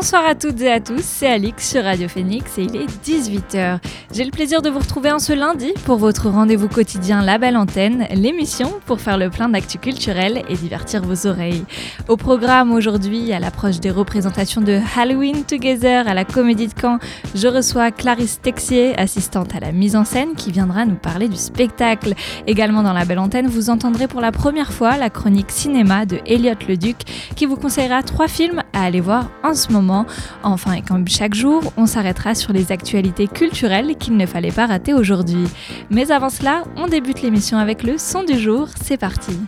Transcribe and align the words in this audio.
Bonsoir 0.00 0.24
à 0.24 0.34
toutes 0.34 0.62
et 0.62 0.72
à 0.72 0.80
tous, 0.80 1.04
c'est 1.04 1.26
Alix 1.26 1.72
sur 1.72 1.84
Radio 1.84 2.08
Phoenix 2.08 2.56
et 2.56 2.62
il 2.62 2.74
est 2.74 2.86
18h. 2.86 3.80
J'ai 4.20 4.26
le 4.26 4.32
plaisir 4.32 4.60
de 4.60 4.68
vous 4.68 4.80
retrouver 4.80 5.10
en 5.10 5.18
ce 5.18 5.32
lundi 5.32 5.72
pour 5.86 5.96
votre 5.96 6.28
rendez-vous 6.28 6.68
quotidien 6.68 7.22
La 7.22 7.38
Belle 7.38 7.56
Antenne, 7.56 8.06
l'émission 8.12 8.70
pour 8.84 9.00
faire 9.00 9.16
le 9.16 9.30
plein 9.30 9.48
d'actu 9.48 9.78
culturel 9.78 10.42
et 10.46 10.56
divertir 10.56 11.00
vos 11.00 11.26
oreilles. 11.26 11.64
Au 12.06 12.18
programme 12.18 12.70
aujourd'hui, 12.70 13.32
à 13.32 13.38
l'approche 13.38 13.80
des 13.80 13.90
représentations 13.90 14.60
de 14.60 14.78
Halloween 14.94 15.44
Together 15.44 16.06
à 16.06 16.12
la 16.12 16.26
Comédie 16.26 16.66
de 16.66 16.74
Caen, 16.78 16.98
je 17.34 17.48
reçois 17.48 17.92
Clarisse 17.92 18.42
Texier, 18.42 18.94
assistante 18.98 19.56
à 19.56 19.60
la 19.60 19.72
mise 19.72 19.96
en 19.96 20.04
scène, 20.04 20.34
qui 20.36 20.52
viendra 20.52 20.84
nous 20.84 20.96
parler 20.96 21.26
du 21.26 21.38
spectacle. 21.38 22.12
Également 22.46 22.82
dans 22.82 22.92
La 22.92 23.06
Belle 23.06 23.20
Antenne, 23.20 23.46
vous 23.46 23.70
entendrez 23.70 24.06
pour 24.06 24.20
la 24.20 24.32
première 24.32 24.74
fois 24.74 24.98
la 24.98 25.08
chronique 25.08 25.50
cinéma 25.50 26.04
de 26.04 26.18
Elliot 26.26 26.52
Leduc, 26.68 26.98
qui 27.36 27.46
vous 27.46 27.56
conseillera 27.56 28.02
trois 28.02 28.28
films 28.28 28.62
à 28.74 28.84
aller 28.84 29.00
voir 29.00 29.30
en 29.42 29.54
ce 29.54 29.72
moment 29.72 30.04
Enfin, 30.42 30.74
et 30.74 30.82
comme 30.82 31.08
chaque 31.08 31.32
jour, 31.32 31.72
on 31.78 31.86
s'arrêtera 31.86 32.34
sur 32.34 32.52
les 32.52 32.70
actualités 32.70 33.26
culturelles 33.26 33.96
qu'il 34.10 34.16
ne 34.16 34.26
fallait 34.26 34.50
pas 34.50 34.66
rater 34.66 34.92
aujourd'hui. 34.92 35.44
Mais 35.88 36.10
avant 36.10 36.30
cela, 36.30 36.64
on 36.76 36.86
débute 36.86 37.22
l'émission 37.22 37.58
avec 37.58 37.82
le 37.82 37.96
son 37.96 38.24
du 38.24 38.38
jour. 38.38 38.68
C'est 38.82 38.98
parti. 38.98 39.38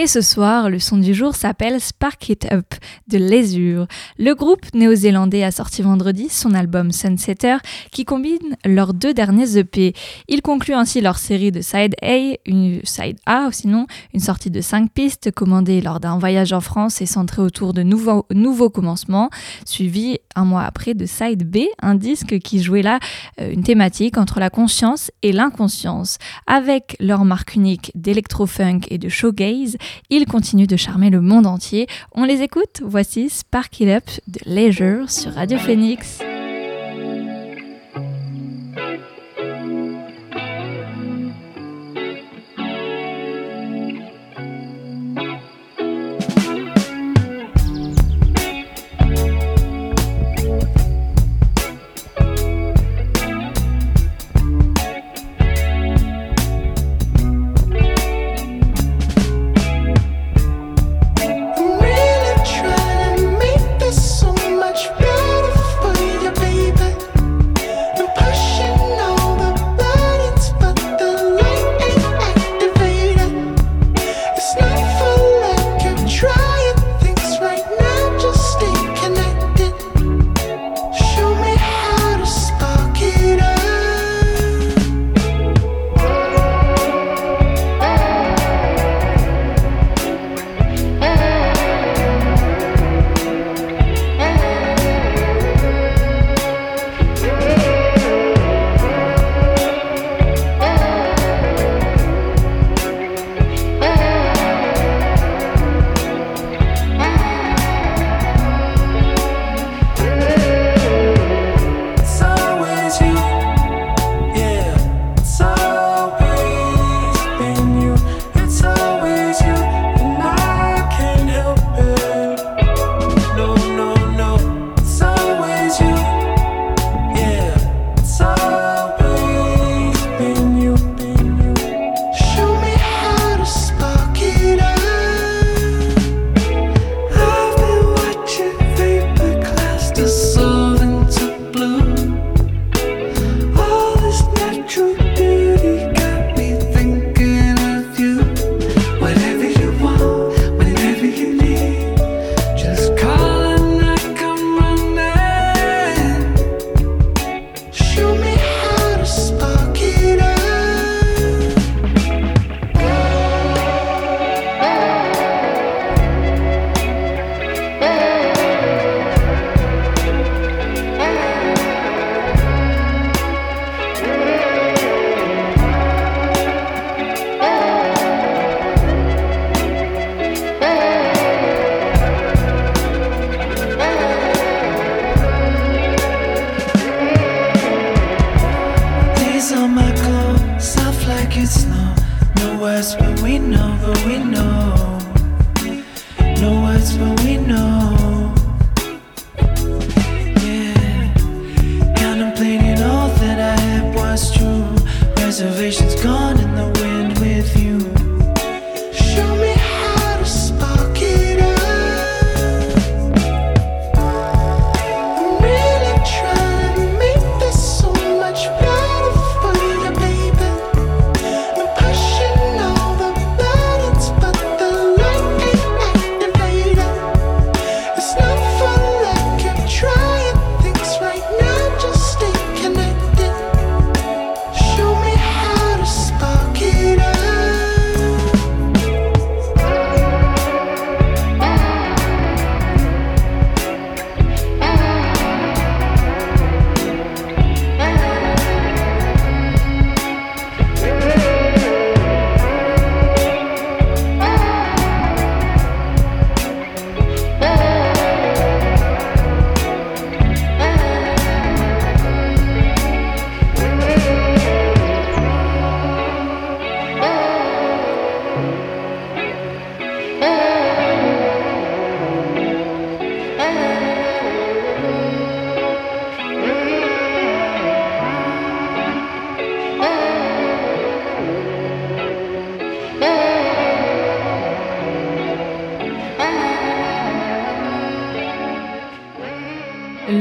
Et 0.00 0.06
ce 0.06 0.22
soir, 0.22 0.70
le 0.70 0.78
son 0.78 0.96
du 0.96 1.12
jour 1.12 1.34
s'appelle 1.34 1.78
Spark 1.78 2.30
It 2.30 2.50
Up 2.50 2.64
de 3.08 3.18
Lesure. 3.18 3.86
Le 4.18 4.34
groupe 4.34 4.64
néo-zélandais 4.72 5.44
a 5.44 5.50
sorti 5.50 5.82
vendredi 5.82 6.30
son 6.30 6.54
album 6.54 6.90
Sunsetter 6.90 7.58
qui 7.92 8.06
combine 8.06 8.56
leurs 8.64 8.94
deux 8.94 9.12
derniers 9.12 9.58
EP. 9.58 9.92
Il 10.26 10.40
conclut 10.40 10.72
ainsi 10.72 11.02
leur 11.02 11.18
série 11.18 11.52
de 11.52 11.60
Side 11.60 11.96
A, 12.00 12.16
une 12.46 12.80
Side 12.82 13.18
A 13.26 13.50
sinon 13.52 13.86
une 14.14 14.20
sortie 14.20 14.50
de 14.50 14.62
cinq 14.62 14.90
pistes 14.90 15.32
commandée 15.32 15.82
lors 15.82 16.00
d'un 16.00 16.18
voyage 16.18 16.54
en 16.54 16.62
France 16.62 17.02
et 17.02 17.06
centrée 17.06 17.42
autour 17.42 17.74
de 17.74 17.82
nouveaux, 17.82 18.24
nouveaux 18.32 18.70
commencements, 18.70 19.28
suivi 19.66 20.16
un 20.34 20.46
mois 20.46 20.62
après 20.62 20.94
de 20.94 21.04
Side 21.04 21.44
B, 21.44 21.64
un 21.82 21.94
disque 21.94 22.38
qui 22.38 22.62
jouait 22.62 22.80
là 22.80 23.00
euh, 23.38 23.52
une 23.52 23.64
thématique 23.64 24.16
entre 24.16 24.40
la 24.40 24.48
conscience 24.48 25.10
et 25.20 25.32
l'inconscience. 25.32 26.16
Avec 26.46 26.96
leur 27.00 27.26
marque 27.26 27.54
unique 27.54 27.92
d'électro-funk 27.94 28.80
et 28.88 28.96
de 28.96 29.10
showgaze, 29.10 29.76
ils 30.10 30.26
continuent 30.26 30.66
de 30.66 30.76
charmer 30.76 31.10
le 31.10 31.20
monde 31.20 31.46
entier. 31.46 31.86
On 32.12 32.24
les 32.24 32.42
écoute, 32.42 32.82
voici 32.84 33.28
Spark 33.28 33.80
It 33.80 33.88
Up 33.88 34.04
de 34.28 34.40
Leisure 34.46 35.10
sur 35.10 35.34
Radio 35.34 35.58
Phoenix. 35.58 36.20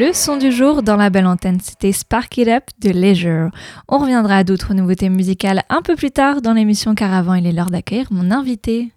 Le 0.10 0.14
son 0.16 0.38
du 0.38 0.52
jour 0.52 0.82
dans 0.82 0.96
la 0.96 1.12
belle 1.12 1.28
antenne, 1.28 1.60
c'était 1.62 1.92
Spark 1.92 2.36
It 2.38 2.48
Up 2.48 2.64
de 2.80 2.90
Leisure. 2.90 3.52
On 3.88 4.00
reviendra 4.00 4.38
à 4.38 4.44
d'autres 4.44 4.74
nouveautés 4.74 5.08
musicales 5.08 5.62
un 5.70 5.84
peu 5.84 5.96
plus 5.96 6.10
tard 6.10 6.42
dans 6.42 6.54
l'émission 6.54 6.96
car 6.96 7.14
avant 7.14 7.36
il 7.36 7.46
est 7.46 7.52
l'heure 7.52 7.70
d'accueillir 7.70 8.08
mon 8.10 8.32
invité. 8.32 8.92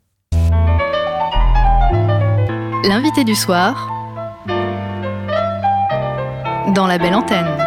L'invité 2.89 3.25
du 3.25 3.35
soir 3.35 3.91
dans 6.75 6.87
la 6.87 6.97
belle 6.97 7.15
antenne. 7.15 7.62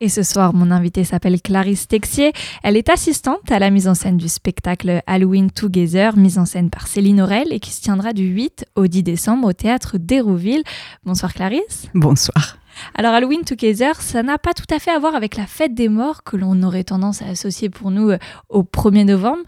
Et 0.00 0.10
ce 0.10 0.22
soir, 0.22 0.52
mon 0.52 0.70
invitée 0.70 1.04
s'appelle 1.04 1.40
Clarisse 1.40 1.88
Texier. 1.88 2.32
Elle 2.62 2.76
est 2.76 2.90
assistante 2.90 3.50
à 3.50 3.58
la 3.58 3.70
mise 3.70 3.88
en 3.88 3.94
scène 3.94 4.18
du 4.18 4.28
spectacle 4.28 5.00
Halloween 5.06 5.50
Together, 5.50 6.18
mise 6.18 6.38
en 6.38 6.44
scène 6.44 6.68
par 6.68 6.86
Céline 6.86 7.22
Aurel 7.22 7.50
et 7.50 7.60
qui 7.60 7.70
se 7.70 7.80
tiendra 7.80 8.12
du 8.12 8.24
8 8.24 8.66
au 8.74 8.88
10 8.88 9.02
décembre 9.02 9.48
au 9.48 9.52
théâtre 9.54 9.96
d'Hérouville. 9.96 10.62
Bonsoir 11.04 11.32
Clarisse. 11.32 11.88
Bonsoir. 11.94 12.58
Alors 12.94 13.14
Halloween 13.14 13.44
Together, 13.44 14.02
ça 14.02 14.22
n'a 14.22 14.36
pas 14.36 14.52
tout 14.52 14.66
à 14.70 14.78
fait 14.78 14.90
à 14.90 14.98
voir 14.98 15.14
avec 15.14 15.34
la 15.34 15.46
fête 15.46 15.72
des 15.72 15.88
morts 15.88 16.24
que 16.24 16.36
l'on 16.36 16.62
aurait 16.62 16.84
tendance 16.84 17.22
à 17.22 17.28
associer 17.28 17.70
pour 17.70 17.90
nous 17.90 18.10
euh, 18.10 18.18
au 18.50 18.64
1er 18.64 19.06
novembre. 19.06 19.44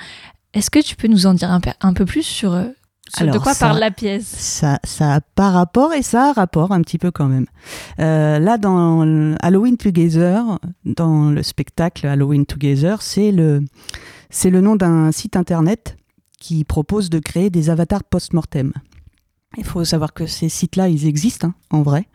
Est-ce 0.55 0.71
que 0.71 0.79
tu 0.79 0.97
peux 0.97 1.09
nous 1.09 1.27
en 1.27 1.35
dire 1.35 1.51
un 1.51 1.93
peu, 1.93 2.07
plus 2.07 2.23
sur, 2.23 2.55
euh, 3.21 3.27
de 3.27 3.39
quoi 3.39 3.55
parle 3.55 3.79
la 3.79 3.91
pièce? 3.91 4.27
ça, 4.27 4.79
ça 4.85 5.15
a 5.15 5.21
pas 5.21 5.51
rapport 5.51 5.93
et 5.93 6.03
ça 6.03 6.31
a 6.31 6.33
rapport 6.33 6.73
un 6.73 6.83
petit 6.83 6.99
peu 6.99 7.11
quand 7.11 7.27
même. 7.27 7.47
Euh, 8.01 8.39
là, 8.39 8.59
dans 8.59 9.37
Halloween 9.41 9.77
Together, 9.77 10.43
dans 10.85 11.31
le 11.31 11.43
spectacle 11.43 12.07
Halloween 12.07 12.47
Together, 12.47 13.03
c'est 13.03 13.33
le, 13.33 13.65
c'est 14.31 14.51
le 14.51 14.61
nom 14.61 14.77
d'un 14.77 15.13
site 15.13 15.37
internet 15.37 15.97
qui 16.39 16.65
propose 16.65 17.11
de 17.11 17.19
créer 17.19 17.51
des 17.51 17.71
avatars 17.71 18.05
post-mortem. 18.05 18.73
Il 19.57 19.65
faut 19.65 19.85
savoir 19.85 20.13
que 20.13 20.27
ces 20.27 20.49
sites-là, 20.49 20.89
ils 20.89 21.07
existent 21.07 21.49
hein, 21.49 21.55
en 21.71 21.83
vrai. 21.83 22.07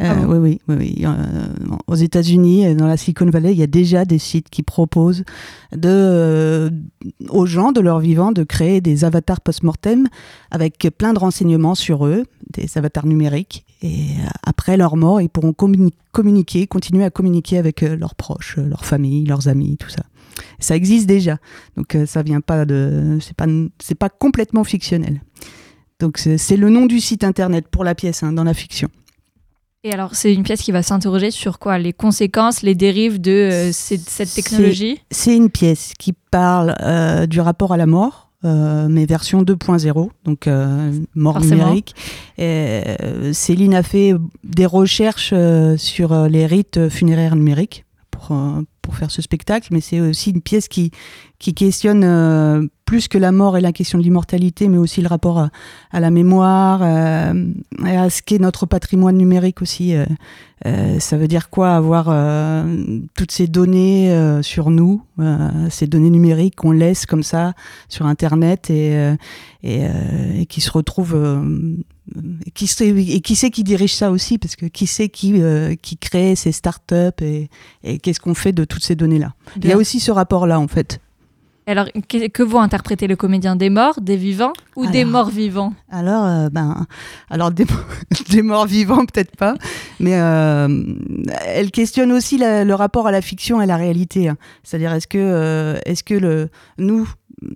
Euh, 0.00 0.04
ah 0.08 0.26
oui, 0.28 0.60
oui, 0.68 0.76
oui. 0.76 1.04
Euh, 1.06 1.14
aux 1.86 1.94
États-Unis, 1.94 2.74
dans 2.74 2.86
la 2.86 2.96
Silicon 2.96 3.26
Valley, 3.30 3.52
il 3.52 3.58
y 3.58 3.62
a 3.62 3.66
déjà 3.66 4.04
des 4.04 4.18
sites 4.18 4.50
qui 4.50 4.62
proposent 4.62 5.24
de, 5.72 5.88
euh, 5.88 6.70
aux 7.30 7.46
gens 7.46 7.72
de 7.72 7.80
leur 7.80 8.00
vivant 8.00 8.30
de 8.32 8.42
créer 8.42 8.82
des 8.82 9.04
avatars 9.04 9.40
post-mortem 9.40 10.08
avec 10.50 10.88
plein 10.98 11.14
de 11.14 11.18
renseignements 11.18 11.74
sur 11.74 12.06
eux, 12.06 12.24
des 12.52 12.76
avatars 12.76 13.06
numériques. 13.06 13.64
Et 13.82 14.08
après 14.42 14.76
leur 14.76 14.96
mort, 14.96 15.20
ils 15.20 15.30
pourront 15.30 15.54
communiquer, 16.12 16.66
continuer 16.66 17.04
à 17.04 17.10
communiquer 17.10 17.56
avec 17.56 17.80
leurs 17.80 18.14
proches, 18.14 18.56
leurs 18.58 18.84
familles, 18.84 19.24
leurs 19.24 19.48
amis, 19.48 19.76
tout 19.78 19.90
ça. 19.90 20.02
Ça 20.58 20.76
existe 20.76 21.06
déjà, 21.06 21.38
donc 21.76 21.96
ça 22.06 22.22
vient 22.22 22.42
pas 22.42 22.66
de, 22.66 23.18
c'est 23.22 23.36
pas, 23.36 23.46
c'est 23.78 23.94
pas 23.94 24.10
complètement 24.10 24.64
fictionnel. 24.64 25.22
Donc 25.98 26.18
c'est 26.18 26.56
le 26.56 26.68
nom 26.68 26.84
du 26.84 27.00
site 27.00 27.24
internet 27.24 27.68
pour 27.68 27.84
la 27.84 27.94
pièce 27.94 28.22
hein, 28.22 28.32
dans 28.32 28.44
la 28.44 28.54
fiction. 28.54 28.90
Et 29.86 29.92
alors, 29.92 30.16
c'est 30.16 30.34
une 30.34 30.42
pièce 30.42 30.62
qui 30.62 30.72
va 30.72 30.82
s'interroger 30.82 31.30
sur 31.30 31.60
quoi? 31.60 31.78
Les 31.78 31.92
conséquences, 31.92 32.62
les 32.62 32.74
dérives 32.74 33.20
de 33.20 33.30
euh, 33.30 33.70
cette 33.72 34.34
technologie? 34.34 35.00
C'est 35.12 35.36
une 35.36 35.48
pièce 35.48 35.92
qui 35.96 36.12
parle 36.32 36.74
euh, 36.82 37.26
du 37.26 37.38
rapport 37.38 37.72
à 37.72 37.76
la 37.76 37.86
mort, 37.86 38.32
euh, 38.44 38.88
mais 38.90 39.06
version 39.06 39.44
2.0, 39.44 40.10
donc 40.24 40.48
mort 41.14 41.40
numérique. 41.40 41.94
Et, 42.36 42.82
Céline 43.32 43.76
a 43.76 43.84
fait 43.84 44.14
des 44.42 44.66
recherches 44.66 45.32
sur 45.76 46.28
les 46.28 46.46
rites 46.46 46.88
funéraires 46.88 47.36
numériques 47.36 47.84
pour, 48.10 48.36
pour 48.82 48.96
faire 48.96 49.12
ce 49.12 49.22
spectacle, 49.22 49.68
mais 49.70 49.80
c'est 49.80 50.00
aussi 50.00 50.30
une 50.30 50.42
pièce 50.42 50.66
qui, 50.66 50.90
qui 51.38 51.54
questionne 51.54 52.68
plus 52.86 53.08
que 53.08 53.18
la 53.18 53.32
mort 53.32 53.58
et 53.58 53.60
la 53.60 53.72
question 53.72 53.98
de 53.98 54.04
l'immortalité, 54.04 54.68
mais 54.68 54.78
aussi 54.78 55.02
le 55.02 55.08
rapport 55.08 55.48
à, 55.90 56.00
la 56.00 56.10
mémoire, 56.10 56.80
euh, 56.82 57.34
et 57.84 57.96
à 57.96 58.08
ce 58.08 58.22
qu'est 58.22 58.38
notre 58.38 58.64
patrimoine 58.64 59.16
numérique 59.18 59.60
aussi. 59.60 59.94
Euh, 59.94 60.06
euh, 60.64 60.98
ça 61.00 61.18
veut 61.18 61.28
dire 61.28 61.50
quoi 61.50 61.74
avoir 61.74 62.06
toutes 63.14 63.32
ces 63.32 63.46
données 63.46 64.40
sur 64.40 64.70
nous, 64.70 65.02
ces 65.68 65.86
données 65.86 66.08
numériques 66.08 66.56
qu'on 66.56 66.70
laisse 66.70 67.04
comme 67.04 67.22
ça 67.22 67.52
sur 67.88 68.06
Internet 68.06 68.70
et, 68.70 69.14
et, 69.62 70.46
qui 70.48 70.62
se 70.62 70.70
retrouvent 70.70 71.44
qui 72.54 72.68
sait, 72.68 72.88
et 72.88 73.20
qui 73.20 73.36
sait 73.36 73.50
qui 73.50 73.64
dirige 73.64 73.94
ça 73.94 74.10
aussi 74.10 74.38
parce 74.38 74.56
que 74.56 74.64
qui 74.64 74.86
sait 74.86 75.10
qui 75.10 75.42
qui 75.82 75.98
crée 75.98 76.34
ces 76.36 76.52
startups 76.52 77.20
et, 77.20 77.50
et 77.84 77.98
qu'est-ce 77.98 78.20
qu'on 78.20 78.34
fait 78.34 78.52
de 78.52 78.64
toutes 78.64 78.84
ces 78.84 78.96
données 78.96 79.18
là. 79.18 79.34
Il 79.56 79.66
y 79.66 79.72
a 79.72 79.76
aussi 79.76 80.00
ce 80.00 80.10
rapport 80.10 80.46
là 80.46 80.58
en 80.58 80.68
fait. 80.68 81.00
Alors, 81.68 81.88
que, 82.08 82.42
vont 82.44 82.60
interpréter 82.60 83.08
le 83.08 83.16
comédien 83.16 83.56
Des 83.56 83.70
morts, 83.70 84.00
des 84.00 84.16
vivants 84.16 84.52
ou 84.76 84.86
des 84.86 85.04
morts 85.04 85.30
vivants? 85.30 85.74
Alors, 85.90 86.24
euh, 86.24 86.48
ben, 86.48 86.86
alors 87.28 87.50
des, 88.30 88.42
morts 88.42 88.66
vivants, 88.66 89.04
peut-être 89.04 89.34
pas, 89.36 89.54
mais 89.98 90.14
euh, 90.14 90.68
elle 91.44 91.72
questionne 91.72 92.12
aussi 92.12 92.38
le 92.38 92.72
rapport 92.74 93.08
à 93.08 93.10
la 93.10 93.20
fiction 93.20 93.60
et 93.60 93.64
à 93.64 93.66
la 93.66 93.76
réalité. 93.76 94.28
Hein. 94.28 94.36
C'est-à-dire, 94.62 94.92
est-ce 94.92 95.08
que, 95.08 95.18
euh, 95.18 95.76
est-ce 95.84 96.04
que 96.04 96.14
le, 96.14 96.50
nous, 96.78 97.08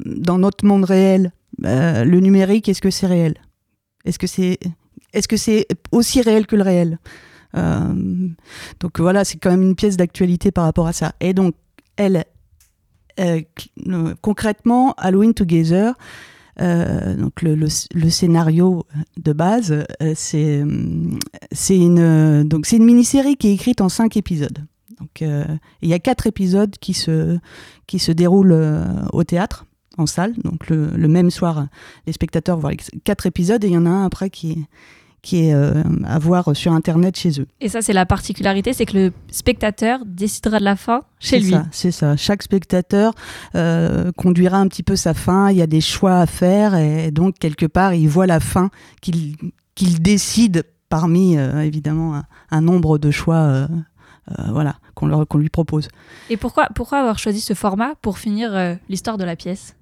dans 0.05 0.39
notre 0.39 0.65
monde 0.65 0.85
réel, 0.85 1.31
le 1.63 2.19
numérique, 2.19 2.69
est-ce 2.69 2.81
que 2.81 2.91
c'est 2.91 3.07
réel? 3.07 3.35
Est-ce 4.05 4.19
que 4.19 4.27
c'est 4.27 4.59
est-ce 5.13 5.29
que 5.29 5.37
c'est 5.37 5.67
aussi 5.93 6.21
réel 6.21 6.47
que 6.47 6.57
le 6.57 6.63
réel? 6.63 6.99
Donc 7.55 8.99
voilà, 8.99 9.25
c'est 9.25 9.39
quand 9.39 9.51
même 9.51 9.63
une 9.63 9.77
pièce 9.77 9.97
d'actualité 9.97 10.51
par 10.51 10.65
rapport 10.65 10.89
à 10.89 10.93
ça. 10.93 11.13
Et 11.21 11.33
donc, 11.33 11.55
elle, 11.97 12.25
euh, 13.19 13.43
concrètement, 14.21 14.95
Halloween 14.97 15.35
Together, 15.35 15.95
euh, 16.61 17.17
donc 17.17 17.43
le, 17.43 17.69
scénario 18.11 18.85
de 19.17 19.33
base, 19.33 19.73
euh, 20.03 20.13
c'est 20.15 20.59
une 20.61 21.19
une 22.73 22.85
mini-série 22.85 23.37
qui 23.37 23.49
est 23.49 23.55
écrite 23.55 23.81
en 23.81 23.89
cinq 23.89 24.17
épisodes. 24.17 24.59
Donc 24.99 25.23
il 25.23 25.89
y 25.89 25.95
a 25.95 25.99
quatre 25.99 26.27
épisodes 26.27 26.77
qui 26.79 26.93
se 26.93 27.39
qui 27.87 27.99
se 27.99 28.13
déroulent 28.13 28.85
au 29.15 29.25
théâtre 29.25 29.65
en 29.97 30.05
salle. 30.05 30.35
Donc 30.45 30.69
le, 30.69 30.89
le, 30.89 31.09
même 31.09 31.31
soir, 31.31 31.69
les 32.07 32.13
spectateurs 32.13 32.59
voient 32.59 32.75
quatre 33.05 33.25
épisodes 33.25 33.65
et 33.65 33.69
il 33.69 33.73
y 33.73 33.79
en 33.79 33.87
a 33.87 33.91
un 33.91 34.05
après 34.05 34.29
qui 34.29 34.67
qui 35.23 35.49
est 35.49 35.55
euh, 35.55 35.83
à 36.05 36.19
voir 36.19 36.57
sur 36.57 36.73
Internet 36.73 37.17
chez 37.17 37.41
eux. 37.41 37.47
Et 37.61 37.69
ça, 37.69 37.83
c'est 37.83 37.93
la 37.93 38.07
particularité, 38.07 38.73
c'est 38.73 38.87
que 38.87 38.97
le 38.97 39.13
spectateur 39.31 40.01
décidera 40.07 40.59
de 40.59 40.65
la 40.65 40.77
fin 40.77 41.03
chez 41.19 41.41
lui. 41.41 41.55
C'est 41.71 41.91
ça. 41.91 42.17
Chaque 42.17 42.43
spectateur 42.43 43.13
euh, 43.55 44.13
conduira 44.17 44.59
un 44.59 44.69
petit 44.69 44.83
peu 44.83 44.97
sa 44.97 45.15
fin. 45.15 45.51
Il 45.51 45.57
y 45.57 45.63
a 45.63 45.67
des 45.67 45.81
choix 45.81 46.19
à 46.19 46.27
faire 46.27 46.75
et 46.75 47.11
donc 47.11 47.39
quelque 47.39 47.67
part, 47.67 47.95
il 47.95 48.09
voit 48.09 48.27
la 48.27 48.41
fin 48.41 48.71
qu'il 49.03 50.03
décide 50.03 50.65
parmi 50.89 51.37
euh, 51.37 51.61
évidemment 51.61 52.23
un, 52.51 52.61
nombre 52.61 52.99
de 52.99 53.11
choix. 53.11 53.69
voilà, 54.49 54.77
qu'on 54.95 55.25
qu'on 55.27 55.39
lui 55.39 55.51
propose. 55.51 55.89
Et 56.31 56.37
pourquoi, 56.37 56.69
pourquoi 56.75 56.99
avoir 56.99 57.19
choisi 57.19 57.41
ce 57.41 57.55
format 57.55 57.95
pour 58.01 58.19
finir 58.19 58.77
l'histoire 58.89 59.19
de 59.19 59.25
la 59.25 59.37
pièce? 59.37 59.75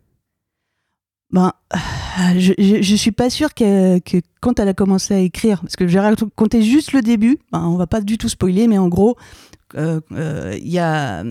Ben, 1.31 1.53
je, 2.37 2.53
je, 2.57 2.97
suis 2.97 3.13
pas 3.13 3.31
sûre 3.31 3.55
que, 3.55 3.99
que, 3.99 4.19
quand 4.41 4.59
elle 4.59 4.69
a 4.69 4.75
commencé 4.75 5.15
à 5.15 5.19
écrire, 5.19 5.61
parce 5.61 5.77
que 5.77 5.87
j'ai 5.87 6.01
raconté 6.01 6.63
juste 6.63 6.93
le 6.93 7.03
début, 7.03 7.39
ben, 7.53 7.65
on 7.65 7.77
va 7.77 7.87
pas 7.87 8.01
du 8.01 8.19
tout 8.19 8.29
spoiler, 8.29 8.67
mais 8.67 8.79
en 8.79 8.89
gros, 8.89 9.17
euh, 9.75 10.01
euh, 10.13 10.57
y 10.63 10.79
a, 10.79 11.25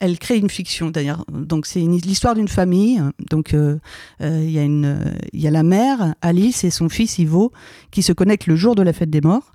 elle 0.00 0.18
crée 0.18 0.38
une 0.38 0.50
fiction 0.50 0.90
d'ailleurs. 0.90 1.24
Donc 1.32 1.66
c'est 1.66 1.80
l'histoire 1.80 2.34
d'une 2.34 2.48
famille. 2.48 3.02
Donc 3.30 3.54
euh, 3.54 3.78
il 4.20 4.50
y 4.50 4.58
a 4.58 4.62
une, 4.62 5.16
y 5.32 5.46
a 5.46 5.50
la 5.50 5.62
mère 5.62 6.14
Alice 6.22 6.64
et 6.64 6.70
son 6.70 6.88
fils 6.88 7.18
Ivo 7.18 7.52
qui 7.90 8.02
se 8.02 8.12
connectent 8.12 8.46
le 8.46 8.56
jour 8.56 8.74
de 8.74 8.82
la 8.82 8.92
fête 8.92 9.10
des 9.10 9.20
morts 9.20 9.52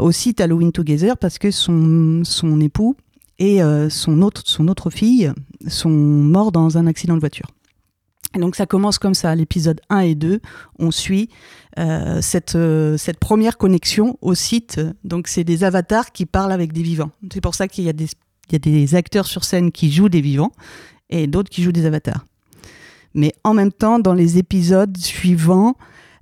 au 0.00 0.12
site 0.12 0.40
Halloween 0.40 0.70
Together 0.70 1.16
parce 1.16 1.38
que 1.38 1.50
son 1.50 2.22
son 2.22 2.60
époux 2.60 2.94
et 3.40 3.58
son 3.88 4.22
autre 4.22 4.42
son 4.44 4.68
autre 4.68 4.90
fille 4.90 5.32
sont 5.66 5.90
morts 5.90 6.52
dans 6.52 6.78
un 6.78 6.86
accident 6.86 7.14
de 7.14 7.20
voiture 7.20 7.48
donc 8.34 8.56
ça 8.56 8.66
commence 8.66 8.98
comme 8.98 9.14
ça, 9.14 9.34
l'épisode 9.34 9.80
1 9.88 10.00
et 10.00 10.14
2, 10.14 10.40
on 10.78 10.90
suit 10.90 11.30
euh, 11.78 12.20
cette, 12.20 12.54
euh, 12.54 12.96
cette 12.96 13.18
première 13.18 13.56
connexion 13.56 14.18
au 14.20 14.34
site. 14.34 14.80
Donc 15.04 15.28
c'est 15.28 15.44
des 15.44 15.64
avatars 15.64 16.12
qui 16.12 16.26
parlent 16.26 16.52
avec 16.52 16.72
des 16.72 16.82
vivants. 16.82 17.10
C'est 17.32 17.40
pour 17.40 17.54
ça 17.54 17.68
qu'il 17.68 17.84
y, 17.84 17.88
a 17.88 17.92
des, 17.92 18.08
il 18.48 18.52
y 18.52 18.56
a 18.56 18.58
des 18.58 18.94
acteurs 18.94 19.26
sur 19.26 19.44
scène 19.44 19.72
qui 19.72 19.90
jouent 19.90 20.08
des 20.08 20.20
vivants 20.20 20.52
et 21.10 21.26
d'autres 21.26 21.50
qui 21.50 21.62
jouent 21.62 21.72
des 21.72 21.86
avatars. 21.86 22.26
Mais 23.14 23.32
en 23.44 23.54
même 23.54 23.72
temps, 23.72 23.98
dans 23.98 24.14
les 24.14 24.38
épisodes 24.38 24.96
suivants, 24.96 25.74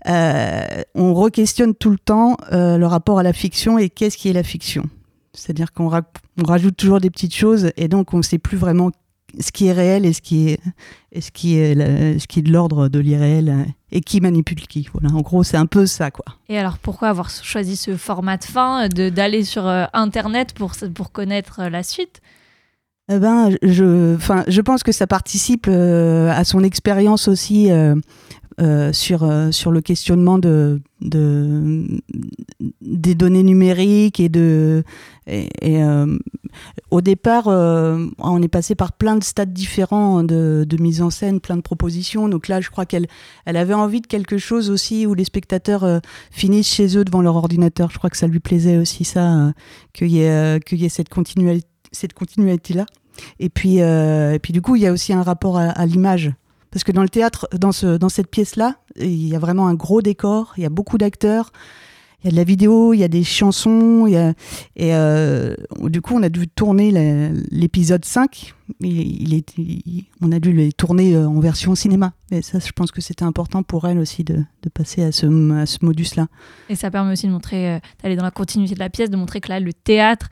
euh, 0.06 0.82
on 0.94 1.14
re-questionne 1.14 1.74
tout 1.74 1.90
le 1.90 1.98
temps 1.98 2.36
le 2.52 2.84
rapport 2.84 3.18
à 3.18 3.22
la 3.22 3.32
fiction 3.32 3.78
et 3.78 3.90
qu'est-ce 3.90 4.16
qui 4.16 4.28
est 4.28 4.32
la 4.34 4.44
fiction. 4.44 4.84
C'est-à-dire 5.32 5.72
qu'on 5.72 5.90
rajoute 6.44 6.76
toujours 6.76 7.00
des 7.00 7.10
petites 7.10 7.34
choses 7.34 7.72
et 7.76 7.88
donc 7.88 8.14
on 8.14 8.18
ne 8.18 8.22
sait 8.22 8.38
plus 8.38 8.56
vraiment 8.56 8.92
ce 9.40 9.52
qui 9.52 9.66
est 9.66 9.72
réel 9.72 10.04
et 10.06 10.12
ce 10.12 10.20
qui 10.20 10.48
est, 10.48 10.60
ce 11.18 11.30
qui 11.30 11.56
est, 11.56 11.74
ce 12.18 12.26
qui 12.26 12.40
est 12.40 12.42
de 12.42 12.52
l'ordre 12.52 12.88
de 12.88 12.98
l'irréel 12.98 13.66
et 13.92 14.00
qui 14.00 14.20
manipule 14.20 14.66
qui. 14.66 14.88
Voilà, 14.92 15.14
en 15.14 15.20
gros, 15.20 15.44
c'est 15.44 15.56
un 15.56 15.66
peu 15.66 15.86
ça, 15.86 16.10
quoi. 16.10 16.24
Et 16.48 16.58
alors, 16.58 16.78
pourquoi 16.78 17.08
avoir 17.08 17.30
choisi 17.30 17.76
ce 17.76 17.96
format 17.96 18.36
de 18.36 18.44
fin, 18.44 18.88
d'aller 18.88 19.44
sur 19.44 19.66
euh, 19.66 19.84
Internet 19.92 20.52
pour, 20.54 20.72
pour 20.94 21.12
connaître 21.12 21.60
euh, 21.60 21.70
la 21.70 21.82
suite? 21.82 22.20
Eh 23.12 23.18
ben, 23.18 23.50
je, 23.62 24.16
je 24.48 24.60
pense 24.62 24.82
que 24.82 24.90
ça 24.90 25.06
participe 25.06 25.66
euh, 25.68 26.30
à 26.30 26.42
son 26.44 26.64
expérience 26.64 27.28
aussi 27.28 27.70
euh, 27.70 27.94
sur, 28.92 29.24
euh, 29.24 29.50
sur 29.50 29.70
le 29.70 29.80
questionnement 29.80 30.38
de, 30.38 30.80
de, 31.00 32.00
des 32.80 33.14
données 33.14 33.42
numériques 33.42 34.20
et 34.20 34.28
de. 34.28 34.84
Euh, 35.28 36.18
au 36.90 37.00
départ, 37.00 37.48
euh, 37.48 38.06
on 38.18 38.42
est 38.42 38.48
passé 38.48 38.74
par 38.74 38.92
plein 38.92 39.16
de 39.16 39.24
stades 39.24 39.52
différents 39.52 40.22
de, 40.22 40.64
de, 40.68 40.82
mise 40.82 41.02
en 41.02 41.10
scène, 41.10 41.40
plein 41.40 41.56
de 41.56 41.62
propositions. 41.62 42.28
Donc 42.28 42.48
là, 42.48 42.60
je 42.60 42.70
crois 42.70 42.86
qu'elle 42.86 43.06
elle 43.44 43.56
avait 43.56 43.74
envie 43.74 44.00
de 44.00 44.06
quelque 44.06 44.38
chose 44.38 44.70
aussi 44.70 45.06
où 45.06 45.14
les 45.14 45.24
spectateurs 45.24 45.84
euh, 45.84 45.98
finissent 46.30 46.72
chez 46.72 46.96
eux 46.96 47.04
devant 47.04 47.22
leur 47.22 47.36
ordinateur. 47.36 47.90
Je 47.90 47.98
crois 47.98 48.10
que 48.10 48.16
ça 48.16 48.26
lui 48.26 48.40
plaisait 48.40 48.76
aussi, 48.76 49.04
ça, 49.04 49.52
qu'il 49.92 50.08
y 50.08 50.20
ait, 50.20 50.60
qu'il 50.64 50.80
y 50.80 50.84
ait 50.84 50.88
cette 50.88 51.08
continuité-là. 51.08 52.86
Et 53.38 53.48
puis, 53.48 53.78
et 53.78 54.38
puis, 54.42 54.52
du 54.52 54.60
coup, 54.60 54.76
il 54.76 54.82
y 54.82 54.86
a 54.86 54.92
aussi 54.92 55.12
un 55.12 55.22
rapport 55.22 55.56
à 55.56 55.86
l'image 55.86 56.32
parce 56.74 56.82
que 56.82 56.90
dans 56.90 57.02
le 57.02 57.08
théâtre, 57.08 57.46
dans, 57.56 57.70
ce, 57.70 57.98
dans 57.98 58.08
cette 58.08 58.26
pièce-là, 58.26 58.78
il 58.96 59.28
y 59.28 59.36
a 59.36 59.38
vraiment 59.38 59.68
un 59.68 59.74
gros 59.74 60.02
décor, 60.02 60.54
il 60.56 60.64
y 60.64 60.66
a 60.66 60.70
beaucoup 60.70 60.98
d'acteurs, 60.98 61.52
il 62.20 62.24
y 62.24 62.28
a 62.28 62.32
de 62.32 62.36
la 62.36 62.42
vidéo, 62.42 62.92
il 62.92 62.98
y 62.98 63.04
a 63.04 63.08
des 63.08 63.22
chansons, 63.22 64.08
et 64.08 64.34
euh, 64.92 65.54
du 65.82 66.00
coup, 66.00 66.16
on 66.16 66.22
a 66.24 66.28
dû 66.28 66.48
tourner 66.48 67.30
l'épisode 67.52 68.04
5. 68.04 68.54
Il, 68.80 69.34
est, 69.34 69.54
on 70.20 70.32
a 70.32 70.40
dû 70.40 70.52
les 70.52 70.72
tourner 70.72 71.14
euh, 71.14 71.28
en 71.28 71.38
version 71.38 71.76
cinéma. 71.76 72.12
Et 72.32 72.42
ça, 72.42 72.58
je 72.58 72.72
pense 72.72 72.90
que 72.90 73.00
c'était 73.00 73.24
important 73.24 73.62
pour 73.62 73.86
elle 73.86 73.98
aussi 73.98 74.24
de, 74.24 74.42
de 74.62 74.68
passer 74.68 75.04
à 75.04 75.12
ce, 75.12 75.26
à 75.52 75.66
ce 75.66 75.78
modus-là. 75.82 76.26
Et 76.70 76.74
ça 76.74 76.90
permet 76.90 77.12
aussi 77.12 77.28
de 77.28 77.32
montrer, 77.32 77.74
euh, 77.74 77.78
d'aller 78.02 78.16
dans 78.16 78.24
la 78.24 78.32
continuité 78.32 78.74
de 78.74 78.80
la 78.80 78.90
pièce, 78.90 79.10
de 79.10 79.16
montrer 79.16 79.40
que 79.40 79.50
là, 79.50 79.60
le 79.60 79.72
théâtre 79.72 80.28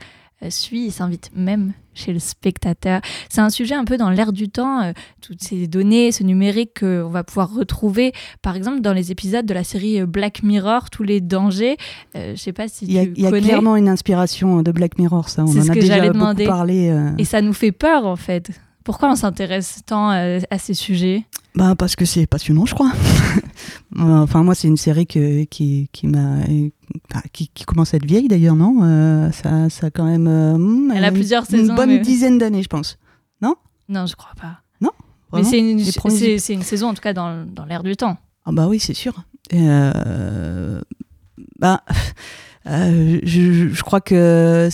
suit, 0.49 0.85
il 0.85 0.91
s'invite 0.91 1.31
même 1.35 1.73
chez 1.95 2.11
le 2.11 2.17
spectateur. 2.19 3.01
C'est 3.29 3.41
un 3.41 3.49
sujet 3.51 3.75
un 3.75 3.85
peu 3.85 3.97
dans 3.97 4.09
l'air 4.09 4.33
du 4.33 4.49
temps, 4.49 4.81
euh, 4.81 4.93
toutes 5.21 5.41
ces 5.43 5.67
données, 5.67 6.11
ce 6.11 6.23
numérique 6.23 6.79
qu'on 6.79 7.09
va 7.09 7.23
pouvoir 7.23 7.53
retrouver, 7.53 8.13
par 8.41 8.55
exemple, 8.55 8.81
dans 8.81 8.93
les 8.93 9.11
épisodes 9.11 9.45
de 9.45 9.53
la 9.53 9.63
série 9.63 10.03
Black 10.05 10.41
Mirror, 10.41 10.89
tous 10.89 11.03
les 11.03 11.21
dangers. 11.21 11.77
Euh, 12.15 12.33
je 12.35 12.41
sais 12.41 12.53
pas 12.53 12.67
si 12.67 12.85
il 12.85 12.93
y 12.93 12.99
a, 12.99 13.05
tu 13.05 13.13
y 13.21 13.25
a 13.27 13.29
connais. 13.29 13.41
clairement 13.43 13.75
une 13.75 13.89
inspiration 13.89 14.63
de 14.63 14.71
Black 14.71 14.97
Mirror, 14.97 15.29
ça. 15.29 15.43
On 15.43 15.47
en 15.47 15.51
ce 15.63 15.69
a 15.71 15.73
que 15.75 15.79
déjà 15.79 15.99
beaucoup 16.01 16.13
demander. 16.13 16.45
parlé. 16.45 16.89
euh. 16.89 17.11
Et 17.19 17.25
ça 17.25 17.41
nous 17.41 17.53
fait 17.53 17.71
peur, 17.71 18.05
en 18.07 18.15
fait. 18.15 18.49
Pourquoi 18.83 19.09
on 19.11 19.15
s'intéresse 19.15 19.81
tant 19.85 20.11
euh, 20.11 20.39
à 20.49 20.57
ces 20.57 20.73
sujets? 20.73 21.25
Bah 21.55 21.75
parce 21.77 21.95
que 21.95 22.05
c'est 22.05 22.25
passionnant, 22.25 22.65
je 22.65 22.73
crois. 22.73 22.91
enfin 23.97 24.43
moi 24.43 24.55
c'est 24.55 24.67
une 24.67 24.77
série 24.77 25.05
que, 25.07 25.43
qui 25.45 25.89
qui 25.91 26.07
m'a 26.07 26.39
qui, 27.31 27.47
qui 27.53 27.63
commence 27.63 27.93
à 27.93 27.97
être 27.97 28.05
vieille 28.05 28.27
d'ailleurs 28.27 28.55
non? 28.55 28.79
Euh, 28.83 29.31
ça 29.31 29.69
ça 29.69 29.87
a 29.87 29.89
quand 29.91 30.05
même 30.05 30.27
euh, 30.27 30.57
hmm, 30.57 30.91
Elle 30.95 31.05
a 31.05 31.09
une- 31.09 31.13
plusieurs 31.13 31.43
une 31.51 31.59
saisons, 31.59 31.75
bonne 31.75 31.89
mais- 31.89 31.99
dizaine 31.99 32.37
d'années 32.37 32.63
je 32.63 32.69
pense. 32.69 32.97
Non, 33.89 34.05
je 34.05 34.15
crois 34.15 34.31
pas. 34.41 34.59
Mais 34.81 34.89
Vraiment 35.41 35.49
c'est 35.49 35.59
une, 35.59 35.91
premiers 35.93 36.37
c'est- 36.39 36.53
une 36.53 36.61
saison, 36.63 36.87
en 36.89 36.93
tout 36.93 37.01
cas, 37.01 37.11
dans, 37.11 37.45
dans 37.45 37.65
l'air 37.65 37.83
du 37.83 37.97
temps. 37.97 38.17
Ah 38.45 38.51
bah 38.53 38.67
oui 38.69 38.79
c'est 38.79 38.93
sûr. 38.93 39.13
Euh, 39.53 40.79
bah 41.59 41.83
euh, 42.67 43.19
je, 43.23 43.69
je- 43.69 43.83
crois 43.83 43.99
que 43.99 44.15
euh, 44.15 44.69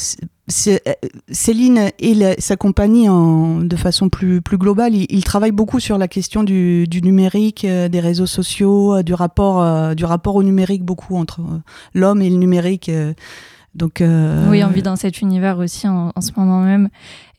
Céline 0.50 1.92
et 2.00 2.36
sa 2.40 2.56
compagnie 2.56 3.08
de 3.08 3.76
façon 3.76 4.10
plus, 4.10 4.42
plus 4.42 4.58
globale, 4.58 4.96
ils, 4.96 5.24
travaillent 5.24 5.52
beaucoup 5.52 5.80
sur 5.80 5.98
la 5.98 6.08
question 6.08 6.44
du, 6.44 6.88
numérique, 7.04 7.66
euh, 7.66 7.88
des 7.88 8.00
réseaux 8.00 8.26
sociaux, 8.26 8.96
euh, 8.96 9.04
du 9.04 9.14
rapport, 9.14 9.62
euh, 9.62 9.94
au 10.26 10.44
numérique 10.44 10.84
beaucoup 10.84 11.16
entre 11.16 11.42
euh, 11.42 11.60
l'homme 11.94 12.22
et 12.22 12.30
le 12.30 12.38
numérique. 12.38 12.92
Euh. 13.80 13.86
donc 13.86 14.02
euh, 14.02 14.50
Oui, 14.50 14.64
on 14.64 14.70
vit 14.70 14.82
dans 14.82 14.96
cet 14.96 15.22
univers 15.22 15.58
aussi 15.58 15.88
en, 15.88 16.12
en 16.16 16.22
ce 16.22 16.32
moment 16.36 16.62
même. 16.62 16.90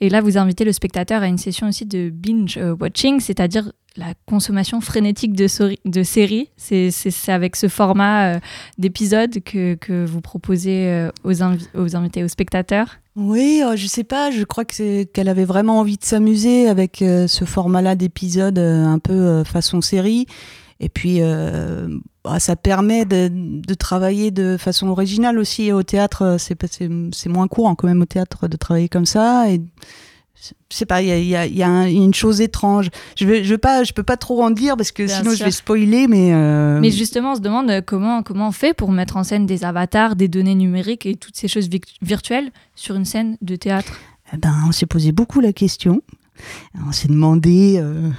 Et 0.01 0.09
là, 0.09 0.21
vous 0.21 0.39
invitez 0.39 0.65
le 0.65 0.73
spectateur 0.73 1.23
à 1.23 1.27
une 1.27 1.39
session 1.39 1.69
aussi 1.69 1.87
de 1.87 2.11
binge 2.11 2.57
euh, 2.59 2.75
watching, 2.79 3.21
c'est-à-dire 3.21 3.73
la 3.97 4.15
consommation 4.27 4.81
frénétique 4.81 5.35
de, 5.35 5.47
séries. 6.03 6.49
C'est 6.57 6.93
avec 7.29 7.57
ce 7.57 7.69
format 7.69 8.35
euh, 8.37 8.41
d'épisode 8.79 9.43
que, 9.43 9.75
que 9.75 10.07
vous 10.07 10.21
proposez 10.21 10.87
euh, 10.87 11.11
aux, 11.25 11.43
invi- 11.43 11.69
aux 11.75 11.97
invités, 11.97 12.25
aux 12.25 12.29
spectateurs. 12.29 12.99
Oui, 13.17 13.63
euh, 13.65 13.77
je 13.77 13.87
sais 13.87 14.05
pas, 14.05 14.31
je 14.31 14.45
crois 14.45 14.65
qu'elle 14.65 15.29
avait 15.29 15.45
vraiment 15.45 15.81
envie 15.81 15.97
de 15.97 16.05
s'amuser 16.05 16.69
avec 16.69 16.99
ce 16.99 17.45
format-là 17.45 17.97
d'épisode 17.97 18.59
un 18.59 18.99
peu 18.99 19.45
façon 19.45 19.81
série. 19.81 20.27
Et 20.81 20.89
puis, 20.89 21.19
euh, 21.21 21.89
bah, 22.25 22.39
ça 22.39 22.55
permet 22.57 23.05
de, 23.05 23.31
de 23.33 23.75
travailler 23.75 24.31
de 24.31 24.57
façon 24.59 24.89
originale 24.89 25.39
aussi 25.39 25.73
au 25.73 25.83
théâtre. 25.83 26.23
euh, 26.23 26.39
C'est 26.39 26.55
pas- 26.55 26.67
c'est 26.71 26.91
c'est 27.13 27.29
moins 27.29 27.49
courant 27.49 27.75
quand 27.75 27.87
même 27.89 28.03
au 28.03 28.07
théâtre 28.07 28.47
de 28.49 28.57
travailler 28.57 28.89
comme 28.89 29.07
ça. 29.07 29.51
Et 29.51 29.61
je 30.71 30.77
sais 30.77 30.87
pas, 30.87 31.03
il 31.03 31.09
y 31.09 31.13
a, 31.13 31.19
y 31.19 31.37
a- 31.37 31.47
y 31.47 31.63
a 31.63 31.89
une 31.89 32.15
chose 32.15 32.41
étrange. 32.41 32.89
Je 33.19 33.27
vais, 33.27 33.45
je 33.45 33.51
veux 33.53 33.59
pas, 33.59 33.85
je 33.85 33.93
peux 33.93 34.03
pas 34.03 34.17
trop 34.17 34.43
en 34.43 34.51
dire 34.51 34.77
parce 34.77 34.91
que 34.93 35.03
Bien 35.03 35.17
sinon 35.19 35.31
sûr. 35.31 35.39
je 35.41 35.45
vais 35.45 35.51
spoiler, 35.51 36.07
mais. 36.09 36.33
euh, 36.33 36.79
Mais 36.81 36.91
justement, 36.91 37.33
on 37.33 37.35
se 37.37 37.41
demande 37.41 37.71
euh, 37.71 37.81
comment, 37.85 38.23
comment 38.23 38.49
on 38.49 38.53
fait 38.53 38.73
pour 38.75 38.91
mettre 38.91 39.17
en 39.17 39.25
scène 39.25 39.45
des 39.47 39.65
avatars, 39.65 40.17
des 40.17 40.29
données 40.29 40.55
numériques 40.55 41.05
et 41.07 41.15
toutes 41.17 41.37
ces 41.37 41.49
choses 41.49 41.69
virtuelles 42.03 42.51
sur 42.75 42.95
une 42.97 43.05
scène 43.05 43.37
de 43.43 43.57
théâtre? 43.57 43.99
Eh 44.33 44.37
ben, 44.37 44.55
on 44.69 44.73
s'est 44.73 44.87
posé 44.87 45.13
beaucoup 45.13 45.41
la 45.41 45.53
question. 45.53 46.01
On 46.87 46.93
s'est 46.93 47.09
demandé 47.09 47.77
euh, 47.79 48.11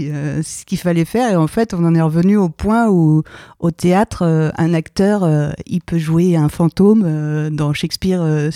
euh, 0.00 0.42
ce 0.42 0.64
qu'il 0.64 0.78
fallait 0.78 1.04
faire. 1.04 1.32
Et 1.32 1.36
en 1.36 1.46
fait 1.46 1.74
on 1.74 1.84
en 1.84 1.94
est 1.94 2.00
revenu 2.02 2.36
au 2.36 2.48
point 2.48 2.88
où 2.88 3.22
au 3.58 3.70
théâtre 3.70 4.22
euh, 4.22 4.50
un 4.56 4.74
acteur 4.74 5.28
il 5.66 5.80
peut 5.80 5.98
jouer 5.98 6.36
un 6.36 6.48
fantôme 6.48 7.50
dans 7.50 7.72
Shakespeare 7.72 8.50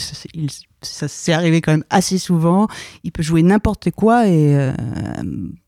ça 0.83 1.09
s'est 1.09 1.33
arrivé 1.33 1.61
quand 1.63 1.73
même 1.73 1.85
assez 1.91 2.19
souvent. 2.19 2.69
Il 3.05 3.13
peut 3.13 3.23
jouer 3.23 3.43
n'importe 3.43 3.91
quoi 3.91 4.27
et 4.29 4.73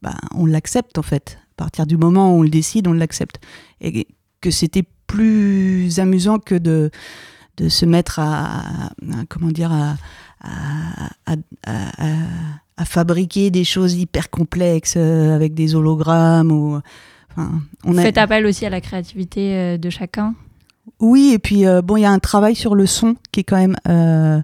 bah, 0.02 0.14
on 0.34 0.46
l'accepte 0.46 0.98
en 0.98 1.02
fait. 1.02 1.38
À 1.52 1.56
partir 1.56 1.86
du 1.86 1.96
moment 1.96 2.34
où 2.34 2.40
on 2.40 2.42
le 2.42 2.50
décide 2.50 2.86
on 2.86 2.92
l'accepte. 2.92 3.40
Et 3.80 4.06
que 4.40 4.50
c'était 4.50 4.84
plus 5.06 5.98
amusant 5.98 6.38
que 6.38 6.54
de 6.54 6.90
de 7.56 7.68
se 7.70 7.86
mettre 7.86 8.18
à, 8.18 8.90
comment 9.30 9.50
dire 9.50 9.72
à- 9.72 9.96
à- 12.76 12.85
fabriquer 12.85 13.50
des 13.50 13.64
choses 13.64 13.95
hyper 13.95 14.30
complexes 14.30 14.95
euh, 14.97 15.35
avec 15.35 15.54
des 15.54 15.75
hologrammes 15.75 16.52
ou 16.52 16.80
enfin 17.30 17.50
on 17.85 17.97
a 17.99 18.02
Faites 18.02 18.18
appel 18.18 18.47
aussi 18.47 18.66
à 18.66 18.71
la 18.71 18.80
créativité 18.80 19.54
euh, 19.54 19.78
de 19.78 19.90
chacun. 19.90 20.35
oui 21.00 21.33
et 21.35 21.38
puis 21.38 21.66
euh, 21.66 21.83
bon 21.83 21.97
il 21.97 22.02
y 22.02 22.04
a 22.06 22.11
un 22.11 22.18
travail 22.18 22.54
sur 22.54 22.75
le 22.75 22.87
son 22.87 23.16
qui 23.33 23.40
est 23.40 23.45
quand 23.45 23.56
même 23.59 23.76
euh, 23.88 24.40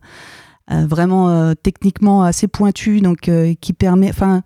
euh, 0.70 0.86
vraiment 0.86 1.28
euh, 1.30 1.54
techniquement 1.60 2.22
assez 2.22 2.48
pointu 2.48 3.00
donc 3.00 3.28
euh, 3.28 3.54
qui 3.60 3.72
permet 3.72 4.08
enfin 4.10 4.42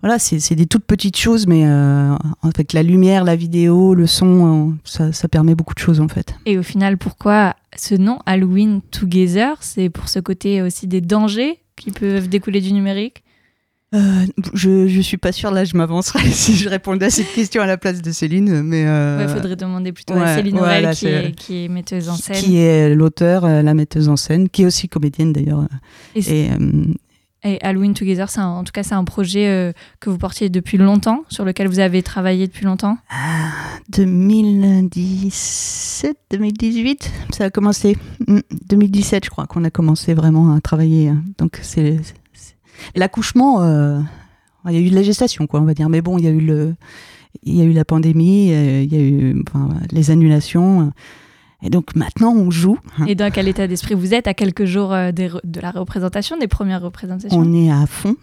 voilà 0.00 0.18
c'est 0.18 0.54
des 0.54 0.66
toutes 0.66 0.84
petites 0.84 1.16
choses 1.16 1.46
mais 1.46 1.66
euh, 1.66 2.14
avec 2.42 2.72
la 2.72 2.82
lumière 2.82 3.24
la 3.24 3.34
vidéo 3.36 3.94
le 3.94 4.06
son 4.06 4.70
euh, 4.70 4.74
ça, 4.84 5.12
ça 5.12 5.28
permet 5.28 5.54
beaucoup 5.54 5.74
de 5.74 5.80
choses 5.80 6.00
en 6.00 6.08
fait 6.08 6.34
Et 6.46 6.56
au 6.58 6.62
final, 6.62 6.98
pourquoi 6.98 7.54
ce 7.76 7.94
nom 7.94 8.18
Halloween 8.26 8.80
Together? 8.90 9.56
C'est 9.60 9.90
pour 9.90 10.08
ce 10.08 10.18
côté 10.20 10.62
aussi 10.62 10.86
des 10.86 11.00
dangers 11.00 11.58
qui 11.76 11.90
peuvent 11.90 12.28
découler 12.28 12.60
du 12.60 12.72
numérique? 12.72 13.22
Euh, 13.94 14.26
je, 14.52 14.86
je 14.86 15.00
suis 15.00 15.16
pas 15.16 15.32
sûre, 15.32 15.50
là 15.50 15.64
je 15.64 15.74
m'avancerais 15.76 16.26
si 16.30 16.54
je 16.54 16.68
répondais 16.68 17.06
à 17.06 17.10
cette 17.10 17.32
question 17.32 17.62
à 17.62 17.66
la 17.66 17.78
place 17.78 18.02
de 18.02 18.12
Céline, 18.12 18.62
mais... 18.62 18.82
Il 18.82 18.86
euh, 18.86 19.28
faudrait 19.34 19.56
demander 19.56 19.92
plutôt 19.92 20.14
ouais, 20.14 20.22
à 20.24 20.36
Céline 20.36 20.60
ouais, 20.60 20.82
là, 20.82 20.94
qui, 20.94 21.06
est, 21.06 21.22
c'est- 21.28 21.32
qui 21.34 21.64
est 21.64 21.68
metteuse 21.68 22.08
en 22.10 22.16
scène. 22.16 22.36
Qui 22.36 22.58
est 22.58 22.94
l'auteur, 22.94 23.44
euh, 23.46 23.62
la 23.62 23.72
metteuse 23.72 24.10
en 24.10 24.16
scène, 24.16 24.50
qui 24.50 24.62
est 24.62 24.66
aussi 24.66 24.88
comédienne 24.90 25.32
d'ailleurs. 25.32 25.66
Et 26.14 26.20
Et, 26.20 26.48
Et 27.44 27.58
Halloween 27.62 27.94
Together, 27.94 28.26
un- 28.38 28.46
en 28.48 28.64
tout 28.64 28.72
cas, 28.72 28.82
c'est 28.82 28.96
un 28.96 29.04
projet 29.04 29.46
euh, 29.48 29.72
que 30.00 30.10
vous 30.10 30.18
portiez 30.18 30.48
depuis 30.48 30.76
longtemps, 30.76 31.22
sur 31.28 31.44
lequel 31.44 31.68
vous 31.68 31.78
avez 31.78 32.02
travaillé 32.02 32.48
depuis 32.48 32.64
longtemps? 32.64 32.98
ah, 33.10 33.52
2017, 33.90 36.16
2018, 36.30 37.10
ça 37.32 37.44
a 37.44 37.50
commencé. 37.50 37.96
Mm, 38.26 38.38
2017, 38.68 39.24
je 39.24 39.30
crois 39.30 39.46
qu'on 39.46 39.64
a 39.64 39.70
commencé 39.70 40.14
vraiment 40.14 40.54
à 40.54 40.60
travailler. 40.60 41.08
hein. 41.08 41.22
Donc 41.38 41.58
c'est 41.62 41.98
l'accouchement. 42.94 43.62
euh, 43.62 44.00
il 44.68 44.74
y 44.74 44.76
a 44.76 44.80
eu 44.80 44.90
de 44.90 44.94
la 44.94 45.02
gestation, 45.02 45.46
quoi, 45.46 45.60
on 45.60 45.64
va 45.64 45.74
dire. 45.74 45.88
Mais 45.88 46.02
bon, 46.02 46.18
il 46.18 46.24
y 46.24 46.28
a 46.28 46.30
eu 46.30 46.40
le, 46.40 46.74
il 47.44 47.56
y 47.56 47.60
a 47.60 47.64
eu 47.64 47.72
la 47.72 47.84
pandémie, 47.84 48.52
euh, 48.52 48.82
il 48.82 48.92
y 48.92 48.96
a 48.96 49.00
eu 49.00 49.42
les 49.92 50.10
annulations. 50.10 50.92
Et 51.62 51.70
donc 51.70 51.96
maintenant, 51.96 52.32
on 52.34 52.50
joue. 52.50 52.78
hein. 52.98 53.06
Et 53.06 53.14
dans 53.14 53.30
quel 53.32 53.48
état 53.48 53.66
d'esprit 53.66 53.94
vous 53.94 54.14
êtes 54.14 54.26
à 54.28 54.34
quelques 54.34 54.64
jours 54.64 54.92
euh, 54.92 55.10
de 55.12 55.60
la 55.60 55.70
représentation, 55.72 56.36
des 56.38 56.48
premières 56.48 56.82
représentations? 56.82 57.36
On 57.38 57.52
est 57.52 57.70
à 57.70 57.84
fond. 57.86 58.14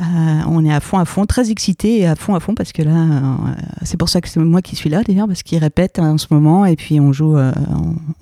Euh, 0.00 0.04
on 0.48 0.64
est 0.64 0.72
à 0.72 0.80
fond, 0.80 0.98
à 0.98 1.04
fond, 1.04 1.26
très 1.26 1.50
excité 1.50 1.98
et 1.98 2.06
à 2.06 2.16
fond, 2.16 2.34
à 2.34 2.40
fond, 2.40 2.54
parce 2.54 2.72
que 2.72 2.80
là, 2.82 2.92
euh, 2.92 3.52
c'est 3.82 3.98
pour 3.98 4.08
ça 4.08 4.22
que 4.22 4.28
c'est 4.28 4.40
moi 4.40 4.62
qui 4.62 4.74
suis 4.74 4.88
là 4.88 5.02
d'ailleurs, 5.02 5.26
parce 5.28 5.42
qu'ils 5.42 5.58
répètent 5.58 5.98
en 5.98 6.16
ce 6.16 6.26
moment, 6.30 6.64
et 6.64 6.76
puis 6.76 6.98
on 6.98 7.12
joue, 7.12 7.36
euh, 7.36 7.52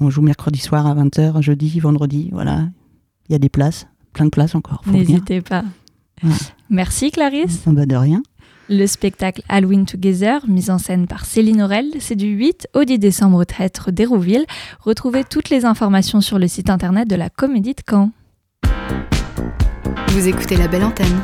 on, 0.00 0.04
on 0.04 0.10
joue 0.10 0.20
mercredi 0.20 0.58
soir 0.58 0.84
à 0.86 0.94
20h, 0.96 1.40
jeudi, 1.40 1.78
vendredi, 1.78 2.28
voilà. 2.32 2.64
Il 3.28 3.32
y 3.32 3.36
a 3.36 3.38
des 3.38 3.48
places, 3.48 3.86
plein 4.12 4.24
de 4.24 4.30
places 4.30 4.56
encore. 4.56 4.82
N'hésitez 4.86 5.40
pas. 5.42 5.62
Ouais. 6.24 6.30
Merci 6.68 7.12
Clarisse. 7.12 7.62
Ah 7.66 7.70
bah, 7.72 7.86
de 7.86 7.94
rien. 7.94 8.20
Le 8.72 8.86
spectacle 8.86 9.42
Halloween 9.48 9.84
Together, 9.84 10.46
mis 10.46 10.70
en 10.70 10.78
scène 10.78 11.08
par 11.08 11.24
Céline 11.24 11.60
Aurel, 11.60 11.86
c'est 11.98 12.14
du 12.14 12.28
8 12.28 12.68
au 12.72 12.84
10 12.84 13.00
décembre 13.00 13.38
au 13.38 13.44
Théâtre 13.44 13.90
d'Hérouville. 13.90 14.46
Retrouvez 14.78 15.24
toutes 15.24 15.50
les 15.50 15.64
informations 15.64 16.20
sur 16.20 16.38
le 16.38 16.46
site 16.46 16.70
internet 16.70 17.08
de 17.08 17.16
la 17.16 17.30
Comédie 17.30 17.74
de 17.74 17.82
Caen. 17.84 18.12
Vous 20.10 20.28
écoutez 20.28 20.56
la 20.56 20.68
belle 20.68 20.84
antenne 20.84 21.20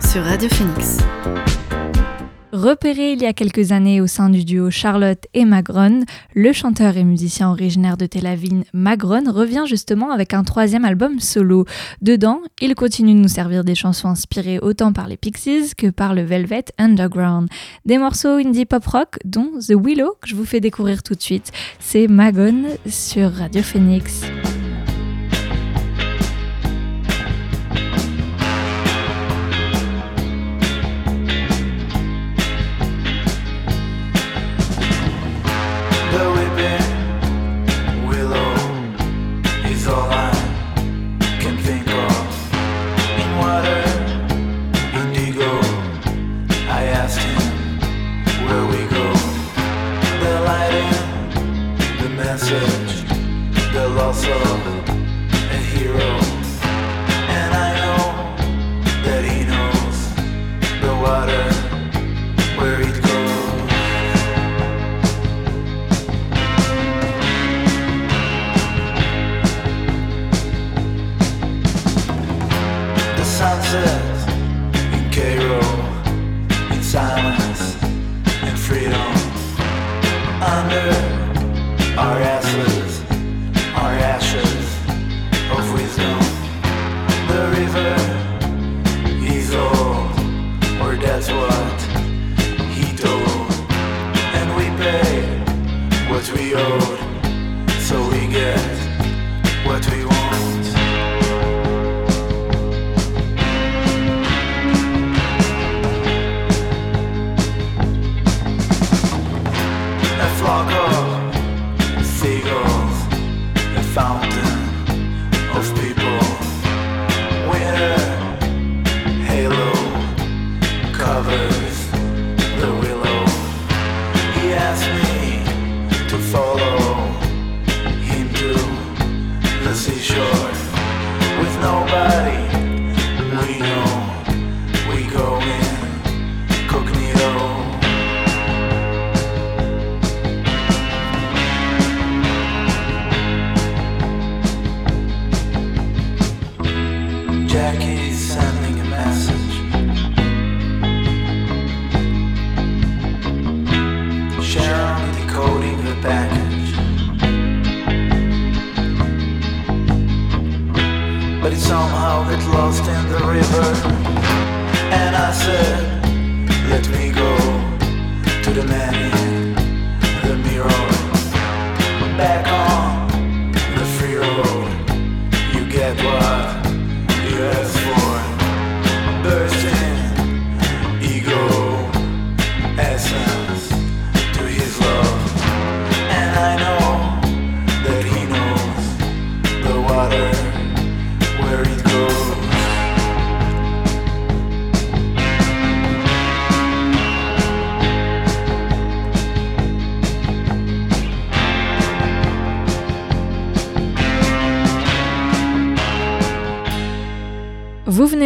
sur 0.00 0.22
Radio 0.22 0.50
Phoenix. 0.50 0.98
Repéré 2.52 3.12
il 3.12 3.22
y 3.22 3.26
a 3.26 3.32
quelques 3.32 3.72
années 3.72 4.00
au 4.00 4.06
sein 4.06 4.30
du 4.30 4.44
duo 4.44 4.70
Charlotte 4.70 5.26
et 5.34 5.44
Magron, 5.44 6.04
le 6.34 6.52
chanteur 6.52 6.96
et 6.96 7.02
musicien 7.02 7.50
originaire 7.50 7.96
de 7.96 8.06
Tel 8.06 8.26
Aviv, 8.26 8.62
Magron, 8.72 9.30
revient 9.32 9.64
justement 9.66 10.12
avec 10.12 10.32
un 10.32 10.44
troisième 10.44 10.84
album 10.84 11.18
solo. 11.18 11.64
Dedans, 12.02 12.40
il 12.60 12.74
continue 12.74 13.14
de 13.14 13.18
nous 13.18 13.28
servir 13.28 13.64
des 13.64 13.74
chansons 13.74 14.08
inspirées 14.08 14.60
autant 14.60 14.92
par 14.92 15.08
les 15.08 15.16
Pixies 15.16 15.74
que 15.76 15.88
par 15.88 16.14
le 16.14 16.22
Velvet 16.22 16.66
Underground. 16.78 17.48
Des 17.84 17.98
morceaux 17.98 18.36
indie 18.36 18.64
pop 18.64 18.86
rock, 18.86 19.18
dont 19.24 19.50
The 19.60 19.74
Willow, 19.74 20.14
que 20.20 20.28
je 20.28 20.36
vous 20.36 20.44
fais 20.44 20.60
découvrir 20.60 21.02
tout 21.02 21.14
de 21.14 21.22
suite. 21.22 21.50
C'est 21.80 22.06
Magon 22.06 22.64
sur 22.86 23.32
Radio 23.32 23.62
Phoenix. 23.62 24.22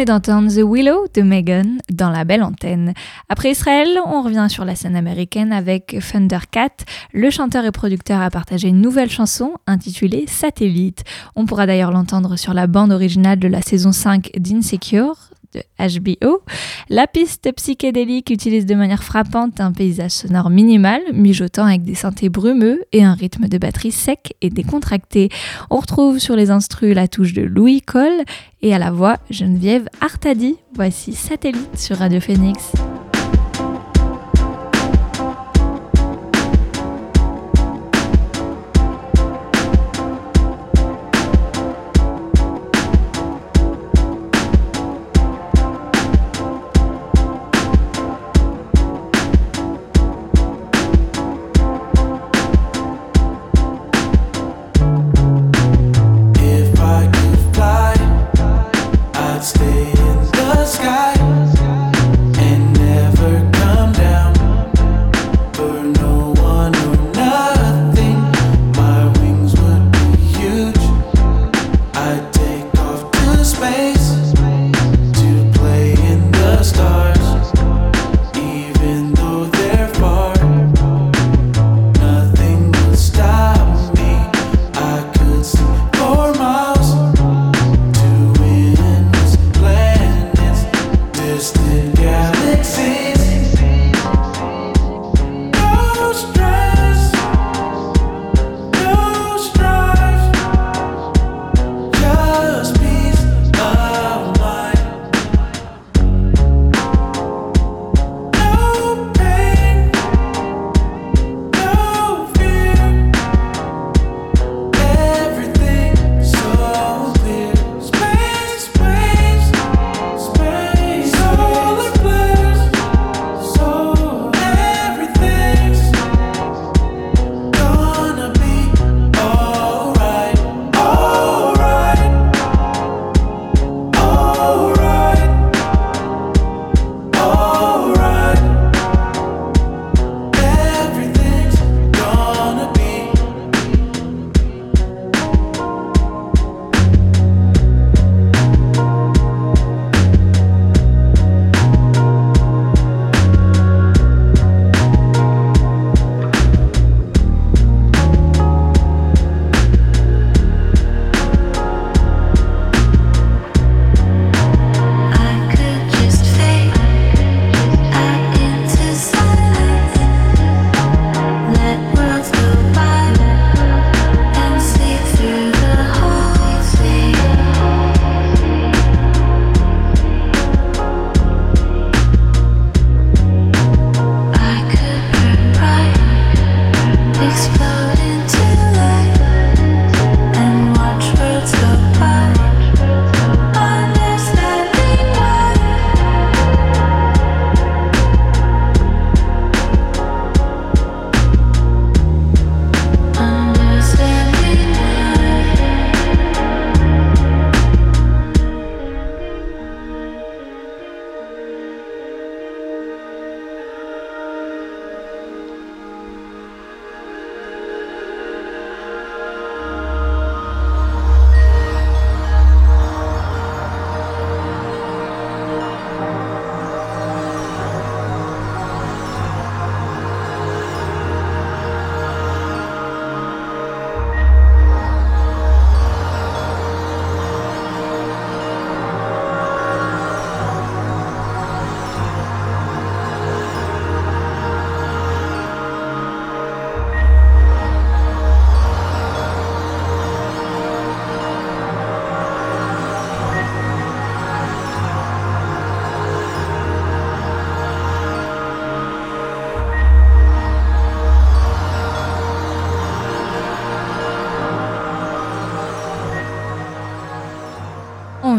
D'entendre 0.05 0.49
The 0.49 0.63
Willow 0.63 1.07
de 1.13 1.21
Megan 1.21 1.79
dans 1.91 2.09
la 2.09 2.23
belle 2.23 2.43
antenne. 2.43 2.93
Après 3.29 3.51
Israël, 3.51 3.87
on 4.05 4.21
revient 4.21 4.47
sur 4.49 4.65
la 4.65 4.75
scène 4.75 4.95
américaine 4.95 5.51
avec 5.51 5.97
Thundercat. 5.99 6.69
Le 7.13 7.29
chanteur 7.29 7.65
et 7.65 7.71
producteur 7.71 8.21
a 8.21 8.29
partagé 8.29 8.67
une 8.67 8.81
nouvelle 8.81 9.09
chanson 9.09 9.53
intitulée 9.67 10.25
Satellite. 10.27 11.03
On 11.35 11.45
pourra 11.45 11.65
d'ailleurs 11.65 11.91
l'entendre 11.91 12.37
sur 12.37 12.53
la 12.53 12.67
bande 12.67 12.91
originale 12.91 13.39
de 13.39 13.47
la 13.47 13.61
saison 13.61 13.91
5 13.91 14.31
d'Insecure 14.37 15.30
de 15.53 15.61
HBO. 15.79 16.41
La 16.89 17.07
piste 17.07 17.51
psychédélique 17.55 18.29
utilise 18.29 18.65
de 18.65 18.75
manière 18.75 19.03
frappante 19.03 19.59
un 19.59 19.71
paysage 19.71 20.11
sonore 20.11 20.49
minimal, 20.49 21.01
mijotant 21.13 21.65
avec 21.65 21.83
des 21.83 21.95
synthés 21.95 22.29
brumeux 22.29 22.83
et 22.91 23.03
un 23.03 23.13
rythme 23.13 23.47
de 23.47 23.57
batterie 23.57 23.91
sec 23.91 24.35
et 24.41 24.49
décontracté. 24.49 25.29
On 25.69 25.77
retrouve 25.77 26.19
sur 26.19 26.35
les 26.35 26.51
instrus 26.51 26.95
la 26.95 27.07
touche 27.07 27.33
de 27.33 27.41
Louis 27.41 27.81
Cole 27.81 28.23
et 28.61 28.73
à 28.73 28.79
la 28.79 28.91
voix 28.91 29.17
Geneviève 29.29 29.87
Artadi. 30.01 30.55
Voici 30.73 31.13
Satellite 31.13 31.77
sur 31.77 31.97
Radio 31.97 32.19
Phoenix. 32.19 32.71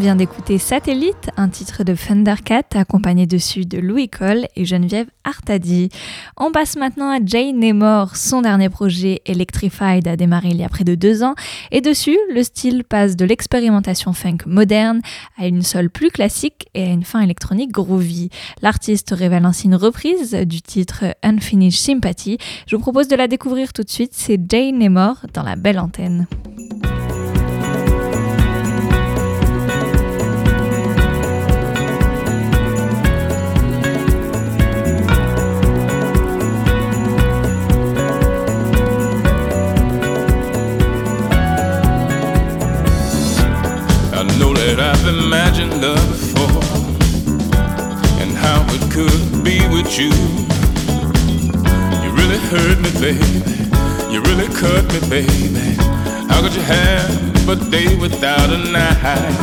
Vient 0.03 0.17
d'écouter 0.17 0.59
Satellite, 0.59 1.31
un 1.37 1.49
titre 1.49 1.85
de 1.85 1.95
Thundercat 1.95 2.65
accompagné 2.75 3.25
dessus 3.25 3.67
de 3.67 3.79
Louis 3.79 4.09
Cole 4.09 4.49
et 4.57 4.65
Geneviève 4.65 5.07
Artadi. 5.23 5.91
On 6.37 6.51
passe 6.51 6.75
maintenant 6.75 7.09
à 7.09 7.25
Jay 7.25 7.53
Nemor. 7.53 8.17
Son 8.17 8.43
dernier 8.43 8.69
projet 8.69 9.23
Electrified 9.27 10.09
a 10.09 10.17
démarré 10.17 10.49
il 10.49 10.57
y 10.57 10.65
a 10.65 10.69
près 10.69 10.83
de 10.83 10.97
deux 10.97 11.23
ans 11.23 11.37
et 11.71 11.81
dessus, 11.81 12.19
le 12.35 12.43
style 12.43 12.83
passe 12.83 13.15
de 13.15 13.25
l'expérimentation 13.25 14.13
funk 14.13 14.39
moderne 14.45 15.03
à 15.39 15.47
une 15.47 15.63
sol 15.63 15.89
plus 15.89 16.11
classique 16.11 16.67
et 16.75 16.83
à 16.83 16.91
une 16.91 17.05
fin 17.05 17.21
électronique 17.21 17.71
groovy. 17.71 18.31
L'artiste 18.61 19.15
révèle 19.17 19.45
ainsi 19.45 19.69
une 19.69 19.77
reprise 19.77 20.33
du 20.35 20.63
titre 20.63 21.15
Unfinished 21.23 21.79
Sympathy. 21.79 22.39
Je 22.67 22.75
vous 22.75 22.83
propose 22.83 23.07
de 23.07 23.15
la 23.15 23.29
découvrir 23.29 23.73
tout 23.73 23.85
de 23.85 23.91
suite. 23.91 24.15
C'est 24.15 24.41
Jay 24.51 24.73
Nemor 24.73 25.19
dans 25.33 25.45
la 25.45 25.55
belle 25.55 25.79
antenne. 25.79 26.27
Imagined 44.79 45.83
love 45.83 46.09
before 46.09 46.63
and 48.23 48.31
how 48.33 48.65
it 48.69 48.83
could 48.91 49.45
be 49.45 49.61
with 49.69 49.99
you. 49.99 50.11
You 52.03 52.11
really 52.17 52.39
hurt 52.49 52.79
me, 52.81 52.91
baby. 53.01 53.43
You 54.11 54.23
really 54.23 54.49
cut 54.49 54.85
me, 54.93 55.01
baby. 55.11 55.77
How 56.29 56.41
could 56.41 56.55
you 56.55 56.63
have 56.63 57.49
a 57.49 57.57
day 57.71 57.97
without 57.97 58.49
a 58.51 58.59
night? 58.73 59.37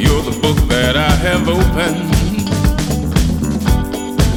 You're 0.00 0.22
the 0.22 0.38
book 0.40 0.56
that 0.68 0.96
I 0.96 1.10
have 1.26 1.48
opened. 1.48 2.10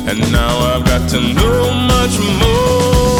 And 0.09 0.19
now 0.31 0.57
I've 0.59 0.85
got 0.85 1.09
to 1.11 1.21
know 1.21 1.71
much 1.87 2.17
more. 2.41 3.14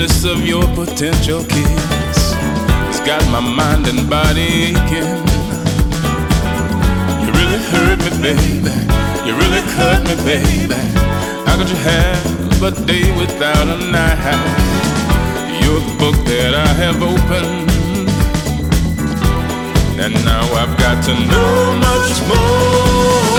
Freshness 0.00 0.24
of 0.24 0.46
your 0.46 0.62
potential 0.74 1.44
kiss 1.44 2.32
has 2.32 3.00
got 3.00 3.22
my 3.30 3.40
mind 3.40 3.86
and 3.86 4.08
body 4.08 4.72
aching. 4.72 5.20
You 7.20 7.30
really 7.36 7.60
hurt 7.70 7.98
me, 7.98 8.10
baby. 8.22 8.74
You 9.26 9.34
really 9.36 9.62
cut 9.76 10.02
me, 10.04 10.14
baby. 10.24 10.74
How 11.44 11.56
could 11.58 11.68
you 11.68 11.76
have 11.76 12.62
a 12.62 12.70
day 12.86 13.14
without 13.18 13.68
a 13.68 13.78
night? 13.90 14.20
You're 15.60 15.80
the 15.80 15.96
book 15.98 16.16
that 16.26 16.54
I 16.54 16.68
have 16.82 17.02
opened. 17.02 17.70
And 20.00 20.14
now 20.24 20.44
I've 20.54 20.76
got 20.78 21.04
to 21.04 21.12
know 21.12 21.76
much 21.78 22.28
more. 22.28 23.29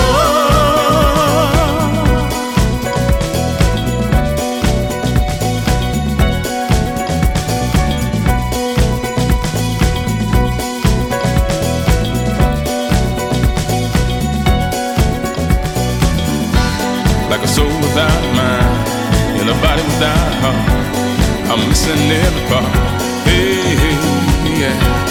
Heart. 20.08 20.44
Uh, 20.44 21.54
I'm 21.54 21.68
missing 21.70 22.12
every 22.12 22.48
part. 22.50 22.66
Hey, 23.26 23.54
hey 23.76 24.60
yeah. 24.62 25.02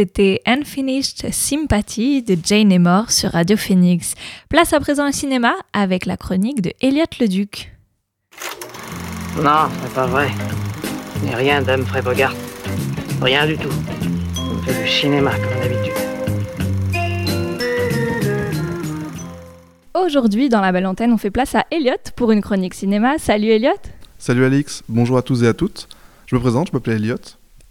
c'était 0.00 0.39
Unfinished 0.60 1.32
Sympathy 1.32 2.22
de 2.22 2.36
Jane 2.44 2.70
Emor 2.70 3.10
sur 3.10 3.30
Radio 3.30 3.56
Phoenix. 3.56 4.14
Place 4.50 4.74
à 4.74 4.80
présent 4.80 5.08
au 5.08 5.12
cinéma 5.12 5.54
avec 5.72 6.04
la 6.04 6.18
chronique 6.18 6.60
de 6.60 6.70
Elliot 6.82 7.06
Leduc. 7.18 7.72
Non, 9.42 9.70
c'est 9.82 9.94
pas 9.94 10.06
vrai. 10.06 10.28
a 11.32 11.36
rien 11.36 11.62
d'Humphrey 11.62 12.02
Bogart. 12.02 12.34
Rien 13.22 13.46
du 13.46 13.56
tout. 13.56 13.70
On 14.36 14.62
fait 14.62 14.82
du 14.82 14.86
cinéma 14.86 15.30
comme 15.30 15.62
d'habitude. 15.62 15.94
Aujourd'hui, 19.94 20.50
dans 20.50 20.60
la 20.60 20.72
belle 20.72 20.86
antenne, 20.86 21.12
on 21.14 21.18
fait 21.18 21.30
place 21.30 21.54
à 21.54 21.64
Elliot 21.70 21.94
pour 22.16 22.32
une 22.32 22.42
chronique 22.42 22.74
cinéma. 22.74 23.16
Salut 23.18 23.48
Elliot 23.48 23.80
Salut 24.18 24.44
Alix, 24.44 24.82
bonjour 24.90 25.16
à 25.16 25.22
tous 25.22 25.42
et 25.42 25.48
à 25.48 25.54
toutes. 25.54 25.88
Je 26.26 26.36
me 26.36 26.40
présente, 26.40 26.68
je 26.68 26.72
m'appelle 26.74 26.96
Elliot. 26.96 27.16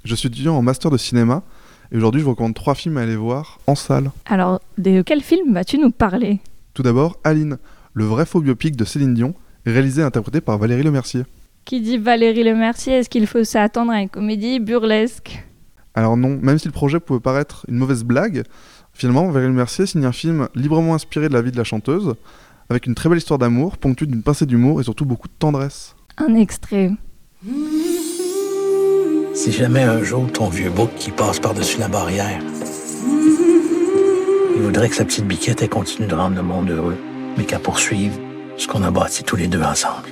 Je 0.06 0.16
suis 0.16 0.28
étudiant 0.28 0.56
en 0.56 0.64
master 0.64 0.90
de 0.90 0.98
cinéma 0.98 1.44
et 1.92 1.98
aujourd'hui, 1.98 2.22
je 2.22 2.26
vous 2.26 2.32
recommande 2.32 2.54
trois 2.54 2.76
films 2.76 2.98
à 2.98 3.02
aller 3.02 3.16
voir 3.16 3.60
en 3.66 3.76
salle. 3.76 4.12
Alors, 4.26 4.62
de 4.78 5.02
quel 5.02 5.22
film 5.22 5.54
vas-tu 5.54 5.78
nous 5.80 5.92
parler? 5.92 6.40
Tout 6.74 6.84
d'abord, 6.84 7.18
Aline, 7.24 7.58
le 7.94 8.06
vrai 8.06 8.26
faux 8.26 8.42
biopic 8.42 8.76
de 8.76 8.86
Céline 8.86 9.16
Dion, 9.16 9.34
réalisé 9.66 10.02
et 10.02 10.06
interprété 10.06 10.40
par 10.40 10.58
Valérie 10.58 10.84
Lemercier. 10.84 11.24
Qui 11.66 11.82
dit 11.82 11.98
Valérie 11.98 12.44
Lemercier 12.44 12.94
Est-ce 12.94 13.10
qu'il 13.10 13.28
faut 13.28 13.44
s'attendre 13.44 13.92
à 13.92 14.02
une 14.02 14.10
comédie 14.10 14.60
burlesque? 14.60 15.44
Alors 15.96 16.16
non, 16.16 16.40
même 16.42 16.60
si 16.60 16.68
le 16.68 16.72
projet 16.72 17.00
pouvait 17.00 17.20
paraître 17.20 17.66
une 17.68 17.78
mauvaise 17.78 18.04
blague, 18.04 18.44
finalement, 18.94 19.30
Valérie 19.30 19.52
Lemercier 19.52 19.88
signe 19.88 20.06
un 20.06 20.12
film 20.12 20.48
librement 20.54 20.94
inspiré 20.94 21.28
de 21.28 21.34
la 21.34 21.42
vie 21.42 21.52
de 21.52 21.58
la 21.58 21.64
chanteuse, 21.64 22.14
avec 22.70 22.86
une 22.86 22.94
très 22.94 23.10
belle 23.10 23.18
histoire 23.18 23.40
d'amour, 23.40 23.78
ponctuée 23.78 24.06
d'une 24.06 24.22
pincée 24.22 24.46
d'humour 24.46 24.80
et 24.80 24.84
surtout 24.84 25.06
beaucoup 25.06 25.28
de 25.28 25.34
tendresse. 25.40 25.96
Un 26.18 26.36
extrait. 26.36 26.92
Si 29.42 29.54
jamais 29.54 29.84
un 29.84 30.04
jour 30.04 30.30
ton 30.30 30.50
vieux 30.50 30.70
bouc 30.70 30.90
qui 30.98 31.12
passe 31.12 31.40
par-dessus 31.40 31.80
la 31.80 31.88
barrière, 31.88 32.42
il 34.54 34.62
voudrait 34.62 34.90
que 34.90 34.96
sa 34.96 35.06
petite 35.06 35.26
biquette 35.26 35.62
ait 35.62 35.70
continue 35.70 36.10
de 36.10 36.14
rendre 36.14 36.36
le 36.36 36.42
monde 36.42 36.70
heureux, 36.70 36.98
mais 37.38 37.46
qu'à 37.46 37.58
poursuivre 37.58 38.18
ce 38.58 38.68
qu'on 38.68 38.84
a 38.84 38.92
bâti 38.92 39.24
tous 39.24 39.38
les 39.38 39.48
deux 39.48 39.62
ensemble. 39.62 40.10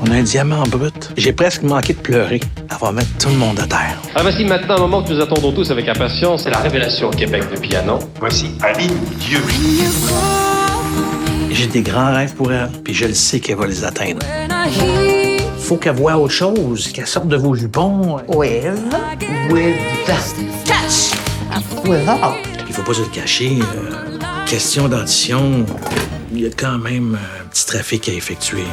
On 0.00 0.10
a 0.12 0.14
un 0.14 0.22
diamant 0.22 0.62
brut. 0.68 1.10
J'ai 1.16 1.32
presque 1.32 1.64
manqué 1.64 1.94
de 1.94 1.98
pleurer. 1.98 2.40
Va 2.82 2.90
mettre 2.90 3.16
tout 3.16 3.28
le 3.28 3.36
monde 3.36 3.60
à 3.60 3.66
terre. 3.68 3.96
Ah, 4.12 4.22
voici 4.22 4.44
maintenant 4.44 4.74
un 4.74 4.80
moment 4.80 5.04
que 5.04 5.12
nous 5.12 5.20
attendons 5.20 5.52
tous 5.52 5.70
avec 5.70 5.88
impatience. 5.88 6.42
C'est 6.42 6.50
la 6.50 6.58
révélation 6.58 7.10
au 7.10 7.12
Québec 7.12 7.44
de 7.54 7.60
piano. 7.60 8.00
Voici 8.18 8.50
Aline 8.60 8.98
Dieu. 9.20 9.38
J'ai 11.52 11.68
des 11.68 11.82
grands 11.82 12.12
rêves 12.12 12.34
pour 12.34 12.52
elle, 12.52 12.68
puis 12.82 12.92
je 12.92 13.04
le 13.04 13.14
sais 13.14 13.38
qu'elle 13.38 13.58
va 13.58 13.68
les 13.68 13.84
atteindre. 13.84 14.26
Faut 15.58 15.76
qu'elle 15.76 15.94
voie 15.94 16.16
autre 16.16 16.34
chose, 16.34 16.88
qu'elle 16.88 17.06
sorte 17.06 17.28
de 17.28 17.36
vos 17.36 17.54
jupons. 17.54 18.16
With, 18.26 18.64
with, 19.48 19.76
catch, 20.04 21.12
without. 21.84 22.34
Il 22.66 22.74
faut 22.74 22.82
pas 22.82 22.94
se 22.94 23.02
le 23.02 23.06
cacher. 23.14 23.58
Euh, 23.60 24.18
question 24.44 24.88
d'audition, 24.88 25.64
il 26.32 26.40
y 26.40 26.46
a 26.46 26.50
quand 26.50 26.78
même 26.78 27.16
un 27.16 27.48
petit 27.48 27.64
trafic 27.64 28.08
à 28.08 28.12
effectuer. 28.12 28.64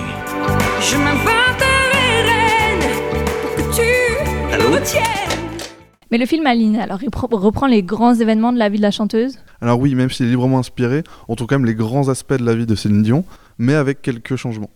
Je 0.81 0.97
Allô? 4.59 4.77
Mais 6.11 6.17
le 6.17 6.25
film 6.25 6.45
Aline, 6.47 6.77
alors 6.77 7.01
il 7.03 7.09
reprend 7.13 7.67
les 7.67 7.83
grands 7.83 8.15
événements 8.15 8.51
de 8.51 8.57
la 8.57 8.67
vie 8.69 8.77
de 8.77 8.81
la 8.81 8.91
chanteuse 8.91 9.37
Alors 9.61 9.79
oui, 9.79 9.93
même 9.95 10.09
s'il 10.09 10.25
est 10.25 10.29
librement 10.29 10.59
inspiré, 10.59 11.03
on 11.27 11.35
trouve 11.35 11.47
quand 11.47 11.59
même 11.59 11.67
les 11.67 11.75
grands 11.75 12.09
aspects 12.09 12.33
de 12.33 12.43
la 12.43 12.55
vie 12.55 12.65
de 12.65 12.75
Céline 12.75 13.03
Dion, 13.03 13.23
mais 13.57 13.75
avec 13.75 14.01
quelques 14.01 14.35
changements. 14.35 14.69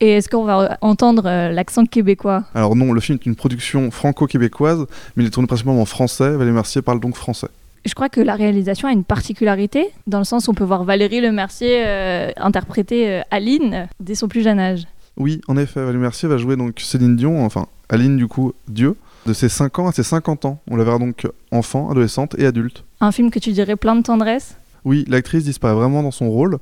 Et 0.00 0.10
est-ce 0.10 0.28
qu'on 0.28 0.44
va 0.44 0.78
entendre 0.80 1.26
euh, 1.26 1.50
l'accent 1.50 1.84
québécois? 1.84 2.44
Alors 2.54 2.74
non, 2.74 2.92
le 2.92 3.00
film 3.00 3.18
est 3.20 3.26
une 3.26 3.36
production 3.36 3.90
franco-québécoise, 3.90 4.86
mais 5.14 5.24
il 5.24 5.26
est 5.26 5.30
tourné 5.30 5.46
principalement 5.46 5.80
en 5.80 5.84
français. 5.84 6.30
Valérie 6.30 6.54
Mercier 6.54 6.82
parle 6.82 6.98
donc 6.98 7.14
français. 7.14 7.48
Je 7.84 7.94
crois 7.94 8.08
que 8.08 8.20
la 8.20 8.34
réalisation 8.34 8.88
a 8.88 8.92
une 8.92 9.04
particularité, 9.04 9.90
dans 10.06 10.18
le 10.18 10.24
sens 10.24 10.48
où 10.48 10.52
on 10.52 10.54
peut 10.54 10.64
voir 10.64 10.84
Valérie 10.84 11.20
Lemercier 11.20 11.84
euh, 11.84 12.30
interpréter 12.36 13.10
euh, 13.10 13.20
Aline 13.30 13.88
dès 14.00 14.14
son 14.14 14.28
plus 14.28 14.42
jeune 14.42 14.58
âge. 14.58 14.84
Oui, 15.16 15.40
en 15.46 15.56
effet, 15.56 15.80
Valérie 15.80 15.98
Mercier 15.98 16.28
va 16.28 16.38
jouer 16.38 16.56
donc 16.56 16.80
Céline 16.80 17.16
Dion, 17.16 17.44
enfin 17.44 17.66
Aline 17.90 18.16
du 18.16 18.26
coup, 18.26 18.54
Dieu, 18.68 18.96
de 19.26 19.32
ses 19.32 19.48
5 19.48 19.78
ans 19.78 19.88
à 19.88 19.92
ses 19.92 20.02
50 20.02 20.44
ans. 20.44 20.60
On 20.70 20.76
la 20.76 20.84
verra 20.84 20.98
donc 20.98 21.26
enfant, 21.50 21.90
adolescente 21.90 22.34
et 22.38 22.46
adulte. 22.46 22.84
Un 23.00 23.12
film 23.12 23.30
que 23.30 23.38
tu 23.38 23.52
dirais 23.52 23.76
plein 23.76 23.96
de 23.96 24.02
tendresse? 24.02 24.56
Oui, 24.84 25.04
l'actrice 25.08 25.44
disparaît 25.44 25.74
vraiment 25.74 26.02
dans 26.02 26.10
son 26.10 26.30
rôle 26.30 26.56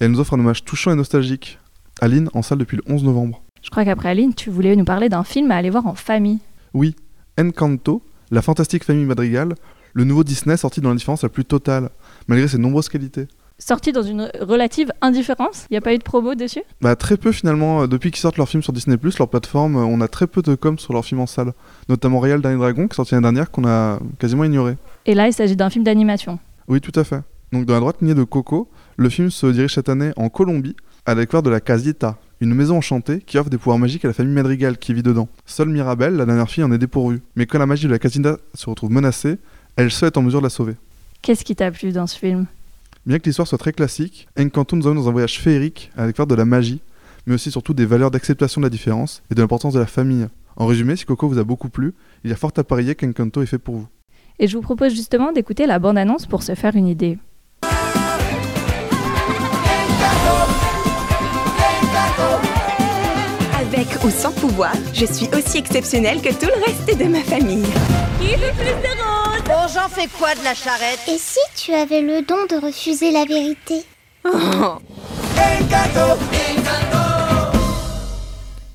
et 0.00 0.04
elle 0.04 0.12
nous 0.12 0.20
offre 0.20 0.34
un 0.34 0.40
hommage 0.40 0.64
touchant 0.64 0.92
et 0.92 0.94
nostalgique. 0.94 1.58
Aline 2.00 2.30
en 2.32 2.42
salle 2.42 2.58
depuis 2.58 2.76
le 2.76 2.82
11 2.86 3.04
novembre. 3.04 3.42
Je 3.62 3.70
crois 3.70 3.84
qu'après 3.84 4.10
Aline, 4.10 4.34
tu 4.34 4.50
voulais 4.50 4.76
nous 4.76 4.84
parler 4.84 5.08
d'un 5.08 5.24
film 5.24 5.50
à 5.50 5.56
aller 5.56 5.70
voir 5.70 5.86
en 5.86 5.94
famille. 5.94 6.38
Oui, 6.74 6.94
Encanto, 7.38 8.02
la 8.30 8.40
fantastique 8.40 8.84
famille 8.84 9.04
Madrigal, 9.04 9.54
le 9.94 10.04
nouveau 10.04 10.22
Disney 10.22 10.56
sorti 10.56 10.80
dans 10.80 10.90
l'indifférence 10.90 11.22
la 11.22 11.28
plus 11.28 11.44
totale, 11.44 11.90
malgré 12.28 12.46
ses 12.46 12.58
nombreuses 12.58 12.88
qualités. 12.88 13.26
Sorti 13.60 13.90
dans 13.90 14.04
une 14.04 14.30
relative 14.40 14.92
indifférence 15.00 15.66
Il 15.68 15.74
n'y 15.74 15.78
a 15.78 15.80
pas 15.80 15.92
eu 15.92 15.98
de 15.98 16.04
promo 16.04 16.36
dessus? 16.36 16.62
Bah 16.80 16.94
très 16.94 17.16
peu 17.16 17.32
finalement, 17.32 17.82
euh, 17.82 17.86
depuis 17.88 18.12
qu'ils 18.12 18.20
sortent 18.20 18.36
leurs 18.36 18.48
films 18.48 18.62
sur 18.62 18.72
Disney+, 18.72 18.96
leur 19.18 19.28
plateforme, 19.28 19.76
euh, 19.76 19.80
on 19.80 20.00
a 20.00 20.06
très 20.06 20.28
peu 20.28 20.42
de 20.42 20.54
com 20.54 20.78
sur 20.78 20.92
leurs 20.92 21.04
films 21.04 21.20
en 21.22 21.26
salle. 21.26 21.52
Notamment 21.88 22.20
Real 22.20 22.40
Dernier 22.40 22.58
Dragon, 22.58 22.86
qui 22.86 22.92
est 22.92 22.94
sorti 22.94 23.14
l'année 23.14 23.24
dernière, 23.24 23.50
qu'on 23.50 23.66
a 23.66 23.98
quasiment 24.20 24.44
ignoré. 24.44 24.76
Et 25.06 25.14
là, 25.14 25.26
il 25.26 25.32
s'agit 25.32 25.56
d'un 25.56 25.70
film 25.70 25.82
d'animation. 25.82 26.38
Oui, 26.68 26.80
tout 26.80 26.92
à 26.94 27.02
fait. 27.02 27.20
Donc 27.50 27.64
dans 27.64 27.74
la 27.74 27.80
droite 27.80 27.96
lignée 28.00 28.14
de 28.14 28.22
Coco, 28.22 28.68
le 28.96 29.08
film 29.08 29.30
se 29.30 29.48
dirige 29.48 29.74
cette 29.74 29.88
année 29.88 30.12
en 30.16 30.28
Colombie, 30.28 30.76
à 31.04 31.16
la 31.16 31.22
découverte 31.22 31.44
de 31.44 31.50
la 31.50 31.60
Casita, 31.60 32.16
une 32.40 32.54
maison 32.54 32.76
enchantée 32.76 33.18
qui 33.18 33.38
offre 33.38 33.50
des 33.50 33.58
pouvoirs 33.58 33.78
magiques 33.78 34.04
à 34.04 34.08
la 34.08 34.14
famille 34.14 34.34
Madrigal 34.34 34.78
qui 34.78 34.94
vit 34.94 35.02
dedans. 35.02 35.28
Seule 35.46 35.70
Mirabelle, 35.70 36.14
la 36.14 36.26
dernière 36.26 36.48
fille, 36.48 36.62
en 36.62 36.70
est 36.70 36.78
dépourvue. 36.78 37.22
Mais 37.34 37.46
quand 37.46 37.58
la 37.58 37.66
magie 37.66 37.86
de 37.86 37.92
la 37.92 37.98
Casita 37.98 38.36
se 38.54 38.70
retrouve 38.70 38.92
menacée, 38.92 39.38
elle 39.74 39.90
seule 39.90 40.08
est 40.08 40.16
en 40.16 40.22
mesure 40.22 40.40
de 40.40 40.44
la 40.46 40.50
sauver. 40.50 40.76
Qu'est-ce 41.22 41.44
qui 41.44 41.56
t'a 41.56 41.72
plu 41.72 41.90
dans 41.90 42.06
ce 42.06 42.16
film? 42.16 42.46
Bien 43.08 43.18
que 43.18 43.24
l'histoire 43.24 43.48
soit 43.48 43.56
très 43.56 43.72
classique, 43.72 44.28
Encanto 44.38 44.76
nous 44.76 44.86
emmène 44.86 44.98
dans 45.02 45.08
un 45.08 45.12
voyage 45.12 45.40
féerique 45.40 45.90
à 45.96 46.02
la 46.02 46.08
découverte 46.08 46.28
de 46.28 46.34
la 46.34 46.44
magie, 46.44 46.82
mais 47.26 47.32
aussi 47.32 47.50
surtout 47.50 47.72
des 47.72 47.86
valeurs 47.86 48.10
d'acceptation 48.10 48.60
de 48.60 48.66
la 48.66 48.68
différence 48.68 49.22
et 49.30 49.34
de 49.34 49.40
l'importance 49.40 49.72
de 49.72 49.78
la 49.78 49.86
famille. 49.86 50.26
En 50.56 50.66
résumé, 50.66 50.94
si 50.94 51.06
Coco 51.06 51.26
vous 51.26 51.38
a 51.38 51.44
beaucoup 51.44 51.70
plu, 51.70 51.94
il 52.22 52.28
y 52.28 52.34
a 52.34 52.36
fort 52.36 52.52
à 52.58 52.64
parier 52.64 52.94
qu'Encanto 52.94 53.40
est 53.40 53.46
fait 53.46 53.56
pour 53.56 53.76
vous. 53.76 53.86
Et 54.38 54.46
je 54.46 54.54
vous 54.54 54.62
propose 54.62 54.94
justement 54.94 55.32
d'écouter 55.32 55.64
la 55.64 55.78
bande-annonce 55.78 56.26
pour 56.26 56.42
se 56.42 56.54
faire 56.54 56.76
une 56.76 56.86
idée. 56.86 57.16
Avec 63.58 64.04
ou 64.04 64.10
sans 64.10 64.32
pouvoir, 64.32 64.74
je 64.92 65.06
suis 65.06 65.28
aussi 65.34 65.56
exceptionnelle 65.56 66.20
que 66.20 66.28
tout 66.28 66.50
le 66.54 66.62
reste 66.62 66.98
de 66.98 67.08
ma 67.08 67.20
famille. 67.20 67.64
Qui 68.20 68.32
veut 68.32 68.52
plus 68.52 68.66
de 68.66 69.27
Bon, 69.48 69.66
j'en 69.72 69.88
fais 69.88 70.08
quoi 70.18 70.34
de 70.34 70.44
la 70.44 70.52
charrette 70.52 71.00
Et 71.08 71.16
si 71.16 71.38
tu 71.56 71.72
avais 71.72 72.02
le 72.02 72.20
don 72.20 72.36
de 72.50 72.62
refuser 72.62 73.10
la 73.10 73.24
vérité 73.24 73.82
oh. 74.26 74.76
Encanto 75.38 76.18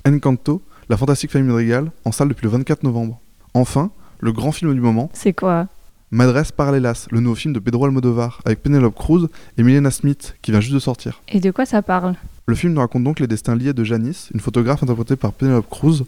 Encanto, 0.04 0.62
la 0.88 0.96
fantastique 0.96 1.30
famille 1.30 1.46
Madrigal, 1.46 1.92
en 2.04 2.10
salle 2.10 2.26
depuis 2.26 2.42
le 2.46 2.50
24 2.50 2.82
novembre. 2.82 3.20
Enfin, 3.54 3.92
le 4.18 4.32
grand 4.32 4.50
film 4.50 4.74
du 4.74 4.80
moment. 4.80 5.10
C'est 5.12 5.32
quoi 5.32 5.68
Madres 6.10 6.52
Paralelas, 6.52 7.06
le 7.12 7.20
nouveau 7.20 7.36
film 7.36 7.54
de 7.54 7.60
Pedro 7.60 7.84
Almodovar, 7.84 8.40
avec 8.44 8.60
Penelope 8.60 8.96
Cruz 8.96 9.28
et 9.56 9.62
Milena 9.62 9.92
Smith, 9.92 10.34
qui 10.42 10.50
vient 10.50 10.60
juste 10.60 10.74
de 10.74 10.80
sortir. 10.80 11.22
Et 11.28 11.38
de 11.38 11.52
quoi 11.52 11.66
ça 11.66 11.82
parle 11.82 12.16
Le 12.46 12.56
film 12.56 12.72
nous 12.72 12.80
raconte 12.80 13.04
donc 13.04 13.20
les 13.20 13.28
destins 13.28 13.54
liés 13.54 13.74
de 13.74 13.84
Janice, 13.84 14.28
une 14.34 14.40
photographe 14.40 14.82
interprétée 14.82 15.14
par 15.14 15.34
Penelope 15.34 15.70
Cruz, 15.70 16.04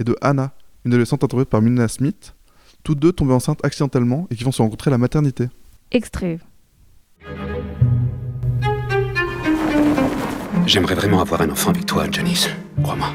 et 0.00 0.04
de 0.04 0.16
Anna, 0.20 0.50
une 0.84 0.90
adolescente 0.90 1.22
interprétée 1.22 1.50
par 1.50 1.62
Milena 1.62 1.86
Smith, 1.86 2.34
toutes 2.88 3.00
deux 3.00 3.12
tombées 3.12 3.34
enceintes 3.34 3.62
accidentellement 3.66 4.26
et 4.30 4.34
qui 4.34 4.44
vont 4.44 4.50
se 4.50 4.62
rencontrer 4.62 4.88
à 4.88 4.92
la 4.92 4.96
maternité. 4.96 5.50
Extrait. 5.90 6.38
J'aimerais 10.64 10.94
vraiment 10.94 11.20
avoir 11.20 11.42
un 11.42 11.50
enfant 11.50 11.68
avec 11.68 11.84
toi, 11.84 12.06
Janice, 12.10 12.48
crois-moi. 12.82 13.08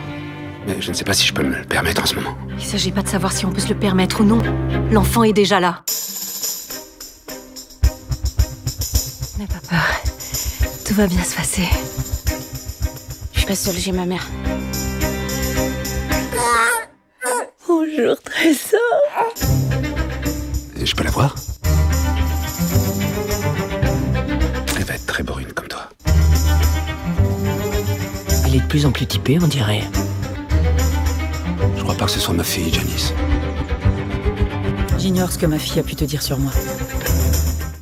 Mais 0.67 0.79
je 0.79 0.89
ne 0.89 0.93
sais 0.93 1.03
pas 1.03 1.13
si 1.13 1.25
je 1.25 1.33
peux 1.33 1.41
me 1.41 1.57
le 1.57 1.65
permettre 1.65 2.03
en 2.03 2.05
ce 2.05 2.13
moment. 2.13 2.38
Il 2.55 2.63
s'agit 2.63 2.91
pas 2.91 3.01
de 3.01 3.07
savoir 3.07 3.31
si 3.31 3.47
on 3.47 3.51
peut 3.51 3.62
se 3.62 3.69
le 3.69 3.79
permettre 3.79 4.21
ou 4.21 4.25
non. 4.25 4.43
L'enfant 4.91 5.23
est 5.23 5.33
déjà 5.33 5.59
là. 5.59 5.81
N'aie 9.39 9.47
pas 9.47 9.67
peur. 9.67 9.89
Tout 10.86 10.93
va 10.93 11.07
bien 11.07 11.23
se 11.23 11.36
passer. 11.36 11.67
Je 13.33 13.39
suis 13.39 13.47
pas 13.47 13.55
seule, 13.55 13.77
j'ai 13.77 13.91
ma 13.91 14.05
mère. 14.05 14.27
Bonjour, 17.75 18.15
Trésor. 18.21 18.79
Je 20.79 20.95
peux 20.95 21.03
la 21.03 21.09
voir? 21.09 21.33
Elle 24.77 24.83
va 24.83 24.93
être 24.93 25.05
très 25.07 25.23
brune 25.23 25.51
comme 25.53 25.67
toi. 25.67 25.89
Elle 28.45 28.55
est 28.55 28.59
de 28.59 28.67
plus 28.67 28.86
en 28.86 28.91
plus 28.91 29.07
typée, 29.07 29.39
on 29.41 29.47
dirait. 29.47 29.81
Je 31.75 31.81
crois 31.81 31.95
pas 31.95 32.05
que 32.05 32.12
ce 32.12 32.19
soit 32.19 32.36
ma 32.36 32.43
fille, 32.43 32.71
Janice. 32.71 33.12
J'ignore 34.99 35.31
ce 35.31 35.39
que 35.39 35.47
ma 35.47 35.57
fille 35.57 35.79
a 35.79 35.83
pu 35.83 35.95
te 35.95 36.05
dire 36.05 36.21
sur 36.21 36.38
moi. 36.38 36.51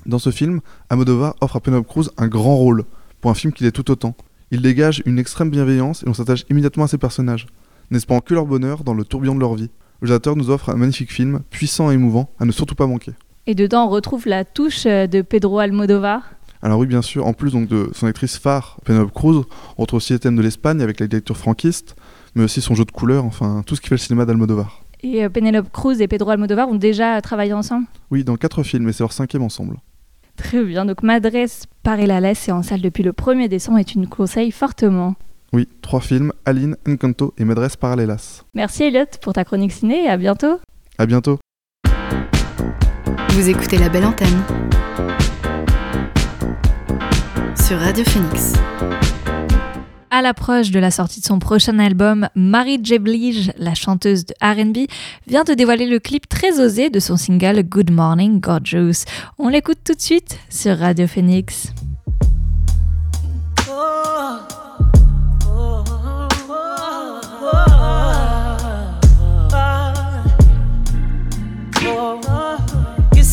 Dans 0.06 0.19
ce 0.19 0.32
film, 0.32 0.62
Amodova 0.89 1.36
offre 1.41 1.58
à 1.58 1.60
Penelope 1.60 1.88
Cruz 1.88 2.10
un 2.17 2.30
grand 2.30 2.56
rôle, 2.56 2.86
pour 3.19 3.30
un 3.30 3.36
film 3.36 3.51
qu'il 3.51 3.67
est 3.67 3.71
tout 3.71 3.91
autant. 3.91 4.15
Il 4.51 4.62
dégage 4.62 5.04
une 5.06 5.19
extrême 5.19 5.49
bienveillance 5.49 6.04
et 6.04 6.08
on 6.08 6.13
s'attache 6.13 6.45
immédiatement 6.49 6.86
à 6.86 6.88
ses 6.88 6.97
personnages, 6.97 7.45
n'espérant 7.91 8.21
que 8.21 8.34
leur 8.34 8.45
bonheur 8.45 8.86
dans 8.86 8.93
le 8.93 9.04
tourbillon 9.04 9.36
de 9.36 9.41
leur 9.41 9.56
vie? 9.56 9.69
Réalisateur 10.02 10.36
nous 10.36 10.50
offre 10.50 10.70
un 10.70 10.76
magnifique 10.76 11.12
film, 11.12 11.42
puissant 11.52 11.92
et 11.92 11.94
émouvant, 11.94 12.30
à 12.40 12.46
ne 12.46 12.52
surtout 12.52 12.74
pas 12.74 12.88
manquer. 12.88 13.12
Et 13.46 13.54
dedans, 13.54 13.86
on 13.86 13.90
retrouve 13.90 14.28
la 14.28 14.46
touche 14.46 14.86
euh, 14.86 15.08
de 15.08 15.22
Pedro 15.22 15.60
Almodovar. 15.60 16.24
Alors 16.64 16.80
oui, 16.80 16.88
bien 16.88 17.02
sûr, 17.02 17.26
en 17.26 17.34
plus 17.34 17.52
donc 17.52 17.68
de 17.68 17.90
son 17.94 18.08
actrice 18.08 18.38
phare, 18.38 18.78
Penelope 18.86 19.12
Cruz, 19.12 19.44
on 19.78 19.82
retrouve 19.82 19.98
aussi 19.98 20.14
les 20.14 20.20
thèmes 20.20 20.36
de 20.36 20.42
l'Espagne 20.42 20.82
avec 20.82 21.00
la 21.00 21.08
lecture 21.08 21.38
franquiste, 21.38 21.96
mais 22.36 22.44
aussi 22.44 22.62
son 22.62 22.76
jeu 22.76 22.86
de 22.86 22.92
couleurs, 22.92 23.26
enfin 23.26 23.64
tout 23.66 23.76
ce 23.76 23.82
qui 23.82 23.90
fait 23.90 23.96
le 23.96 24.00
cinéma 24.00 24.26
d'Almodovar. 24.26 24.84
Et 25.02 25.24
euh, 25.24 25.30
Penelope 25.30 25.72
Cruz 25.72 26.02
et 26.02 26.08
Pedro 26.08 26.30
Almodovar 26.30 26.70
ont 26.70 26.76
déjà 26.76 27.20
travaillé 27.22 27.54
ensemble? 27.54 27.88
Oui, 28.12 28.24
dans 28.24 28.38
quatre 28.38 28.62
films, 28.64 28.88
et 28.90 28.94
c'est 28.94 29.04
leur 29.04 29.14
cinquième 29.14 29.42
ensemble. 29.42 29.78
Très 30.36 30.64
bien, 30.64 30.86
donc 30.86 31.04
Madres 31.04 31.48
Paralelas 31.84 32.46
est 32.48 32.52
en 32.52 32.64
salle 32.64 32.82
depuis 32.82 33.04
le 33.04 33.12
1er 33.12 33.48
décembre 33.48 33.80
et 33.80 33.86
tu 33.86 34.00
nous 34.00 34.08
conseilles 34.08 34.52
fortement. 34.52 35.16
Oui, 35.54 35.68
trois 35.82 36.00
films, 36.00 36.32
Aline, 36.46 36.78
Encanto 36.88 37.34
et 37.38 37.44
Madres 37.44 37.76
Paralelas. 37.78 38.44
Merci 38.54 38.84
Elliot 38.84 39.06
pour 39.22 39.34
ta 39.34 39.44
chronique 39.44 39.74
ciné 39.74 40.06
et 40.06 40.08
à 40.08 40.16
bientôt. 40.16 40.62
À 40.98 41.06
bientôt. 41.06 41.40
Vous 43.30 43.50
écoutez 43.50 43.78
La 43.78 43.90
Belle 43.90 44.06
Antenne 44.06 44.42
sur 47.56 47.78
Radio 47.80 48.04
Phoenix. 48.06 48.54
À 50.10 50.22
l'approche 50.22 50.72
de 50.72 50.80
la 50.80 50.92
sortie 50.92 51.20
de 51.20 51.26
son 51.26 51.40
prochain 51.40 51.80
album, 51.80 52.30
Marie 52.36 52.80
J. 52.82 53.00
Blige, 53.00 53.52
la 53.58 53.74
chanteuse 53.74 54.26
de 54.26 54.34
RB, 54.42 54.88
vient 55.28 55.44
de 55.44 55.54
dévoiler 55.54 55.88
le 55.88 56.00
clip 56.00 56.30
très 56.30 56.60
osé 56.60 56.90
de 56.90 57.00
son 57.00 57.18
single 57.18 57.64
Good 57.64 57.92
Morning 57.92 58.40
Gorgeous. 58.40 59.06
On 59.38 59.50
l'écoute 59.50 59.80
tout 59.84 59.96
de 59.96 60.02
suite 60.02 60.38
sur 60.50 60.78
Radio 60.78 61.08
Phoenix. 61.08 61.74
It's 63.58 64.51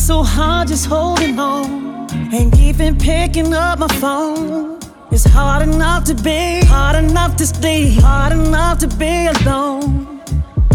so 0.09 0.23
hard 0.23 0.67
just 0.67 0.87
holding 0.87 1.37
on, 1.37 2.07
ain't 2.33 2.57
even 2.57 2.97
picking 2.97 3.53
up 3.53 3.77
my 3.77 3.87
phone. 4.01 4.79
It's 5.11 5.23
hard 5.23 5.61
enough 5.61 6.03
to 6.05 6.15
be, 6.15 6.61
hard 6.65 6.95
enough 6.95 7.35
to 7.35 7.45
stay, 7.45 7.93
hard 7.93 8.31
enough 8.33 8.79
to 8.79 8.87
be 8.87 9.27
alone. 9.27 10.19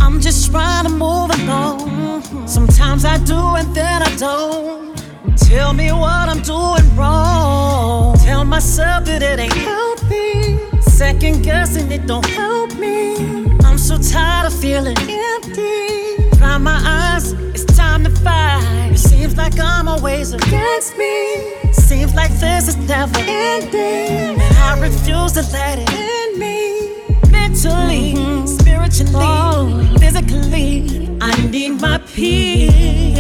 I'm 0.01 0.21
just 0.21 0.53
trying 0.53 0.85
to 0.85 0.91
move 0.91 1.31
along. 1.39 2.23
Sometimes 2.47 3.05
I 3.05 3.19
do 3.25 3.41
and 3.59 3.75
then 3.75 4.03
I 4.03 4.17
don't. 4.19 4.97
Tell 5.37 5.73
me 5.73 5.91
what 5.91 6.29
I'm 6.33 6.43
doing 6.43 6.87
wrong. 6.95 8.17
Tell 8.19 8.45
myself 8.45 9.05
that 9.07 9.21
it 9.21 9.41
ain't 9.41 9.53
healthy. 9.53 10.81
Second 10.83 11.43
guessing 11.43 11.91
it 11.91 12.07
don't 12.07 12.27
help 12.27 12.73
me. 12.77 13.17
I'm 13.65 13.79
so 13.79 13.99
tired 13.99 14.47
of 14.47 14.55
feeling 14.61 14.97
empty. 14.97 15.75
My 16.61 16.79
eyes, 16.87 17.33
it's 17.53 17.65
time 17.65 18.05
to 18.05 18.11
fight. 18.11 19.14
Seems 19.35 19.53
like 19.53 19.67
I'm 19.67 19.89
always 19.89 20.33
against 20.33 20.97
me. 20.97 21.73
Seems 21.73 22.15
like 22.15 22.31
this 22.39 22.69
is 22.69 22.77
never 22.77 23.19
ending. 23.19 24.41
I 24.41 24.79
refuse 24.79 25.33
to 25.33 25.43
let 25.53 25.81
it 25.81 25.93
end 25.93 26.39
me. 26.39 27.03
Mentally, 27.33 28.15
spiritually, 28.47 29.99
physically, 29.99 31.19
I 31.21 31.49
need 31.51 31.81
my 31.81 31.99
peace. 32.15 33.19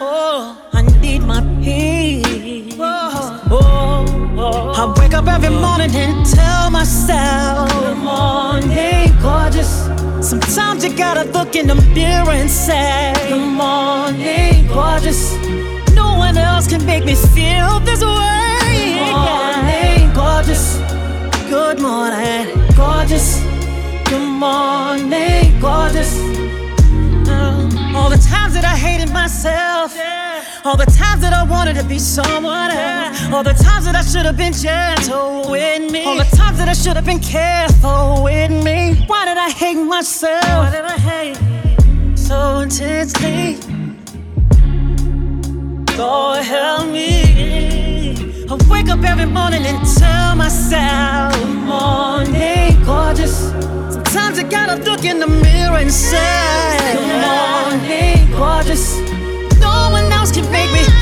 Oh, 0.00 0.56
I 0.72 0.80
need 1.02 1.24
my 1.24 1.42
peace. 1.62 2.74
Oh, 2.80 3.42
oh. 4.38 4.72
I 4.74 4.98
wake 4.98 5.12
up 5.12 5.26
every 5.26 5.50
morning 5.50 5.94
and 5.94 6.24
tell 6.24 6.70
myself, 6.70 7.68
Good 7.70 7.98
morning, 7.98 9.12
gorgeous. 9.20 9.79
Sometimes 10.30 10.84
you 10.84 10.96
gotta 10.96 11.24
look 11.32 11.56
in 11.56 11.66
the 11.66 11.74
mirror 11.74 12.30
and 12.30 12.48
say, 12.48 13.12
Good 13.28 13.50
morning, 13.50 14.68
gorgeous. 14.68 15.34
No 15.92 16.16
one 16.16 16.38
else 16.38 16.68
can 16.68 16.86
make 16.86 17.04
me 17.04 17.16
feel 17.16 17.80
this 17.80 18.00
way. 18.00 18.94
Good 18.94 19.10
morning, 19.10 20.14
gorgeous. 20.14 20.76
Good 21.50 21.80
morning, 21.80 22.46
gorgeous. 22.76 23.40
Good 24.04 24.30
morning, 24.46 25.60
gorgeous. 25.60 26.14
Uh, 27.28 27.92
all 27.96 28.08
the 28.08 28.22
times 28.30 28.54
that 28.54 28.64
I 28.64 28.76
hated 28.76 29.12
myself, 29.12 29.96
All 30.62 30.76
the 30.76 30.84
times 30.84 31.22
that 31.22 31.32
I 31.32 31.42
wanted 31.42 31.76
to 31.76 31.84
be 31.84 31.98
someone 31.98 32.70
else. 32.70 33.32
All 33.32 33.42
the 33.42 33.54
times 33.54 33.86
that 33.86 33.94
I 33.94 34.02
should 34.02 34.26
have 34.26 34.36
been 34.36 34.52
gentle 34.52 35.50
with 35.50 35.90
me. 35.90 36.04
All 36.04 36.18
the 36.18 36.36
times 36.36 36.58
that 36.58 36.68
I 36.68 36.74
should 36.74 36.96
have 36.96 37.06
been 37.06 37.18
careful 37.20 38.22
with 38.24 38.50
me. 38.50 39.02
Why 39.06 39.24
did 39.24 39.38
I 39.38 39.48
hate 39.48 39.82
myself? 39.82 40.44
Why 40.44 40.70
did 40.70 40.84
I 40.84 40.98
hate 40.98 42.18
so 42.18 42.58
intensely? 42.58 43.56
Lord 45.96 46.44
help 46.44 46.88
me. 46.88 48.46
I 48.50 48.54
wake 48.68 48.90
up 48.90 49.02
every 49.02 49.26
morning 49.26 49.64
and 49.64 49.78
tell 49.96 50.36
myself, 50.36 51.42
morning, 51.48 52.84
gorgeous. 52.84 53.48
Sometimes 53.94 54.38
I 54.38 54.42
gotta 54.42 54.76
look 54.82 55.04
in 55.04 55.20
the 55.20 55.26
mirror 55.26 55.78
and 55.78 55.90
say, 55.90 56.76
Good 56.92 57.80
morning, 57.80 58.30
gorgeous 58.32 59.09
you 60.40 60.50
make 60.50 60.72
me 60.72 60.99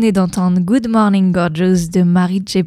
d'entendre 0.00 0.60
Good 0.60 0.88
Morning 0.88 1.30
Gorgeous 1.30 1.90
de 1.92 2.02
Marie 2.02 2.42
J. 2.46 2.64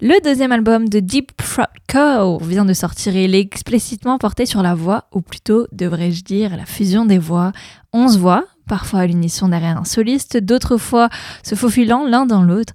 Le 0.00 0.24
deuxième 0.24 0.52
album 0.52 0.88
de 0.88 0.98
Deep 0.98 1.36
Throat 1.36 1.68
Co. 1.86 2.38
vient 2.38 2.64
de 2.64 2.72
sortir 2.72 3.14
et 3.14 3.24
il 3.24 3.34
est 3.34 3.40
explicitement 3.40 4.16
porté 4.16 4.46
sur 4.46 4.62
la 4.62 4.74
voix, 4.74 5.04
ou 5.12 5.20
plutôt, 5.20 5.66
devrais-je 5.70 6.24
dire, 6.24 6.56
la 6.56 6.64
fusion 6.64 7.04
des 7.04 7.18
voix. 7.18 7.52
Onze 7.92 8.18
voix, 8.18 8.46
parfois 8.66 9.00
à 9.00 9.06
l'unisson 9.06 9.48
derrière 9.48 9.76
un 9.76 9.84
soliste, 9.84 10.38
d'autres 10.38 10.78
fois 10.78 11.10
se 11.42 11.54
faufilant 11.54 12.06
l'un 12.06 12.24
dans 12.24 12.42
l'autre. 12.42 12.72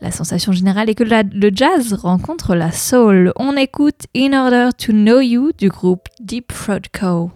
La 0.00 0.10
sensation 0.10 0.50
générale 0.50 0.90
est 0.90 0.96
que 0.96 1.04
le 1.04 1.50
jazz 1.54 1.92
rencontre 1.92 2.56
la 2.56 2.72
soul. 2.72 3.32
On 3.36 3.56
écoute 3.56 4.06
In 4.16 4.32
Order 4.32 4.70
to 4.76 4.92
Know 4.92 5.20
You 5.20 5.52
du 5.56 5.68
groupe 5.68 6.08
Deep 6.20 6.48
Throat 6.48 6.90
Co. 6.92 7.30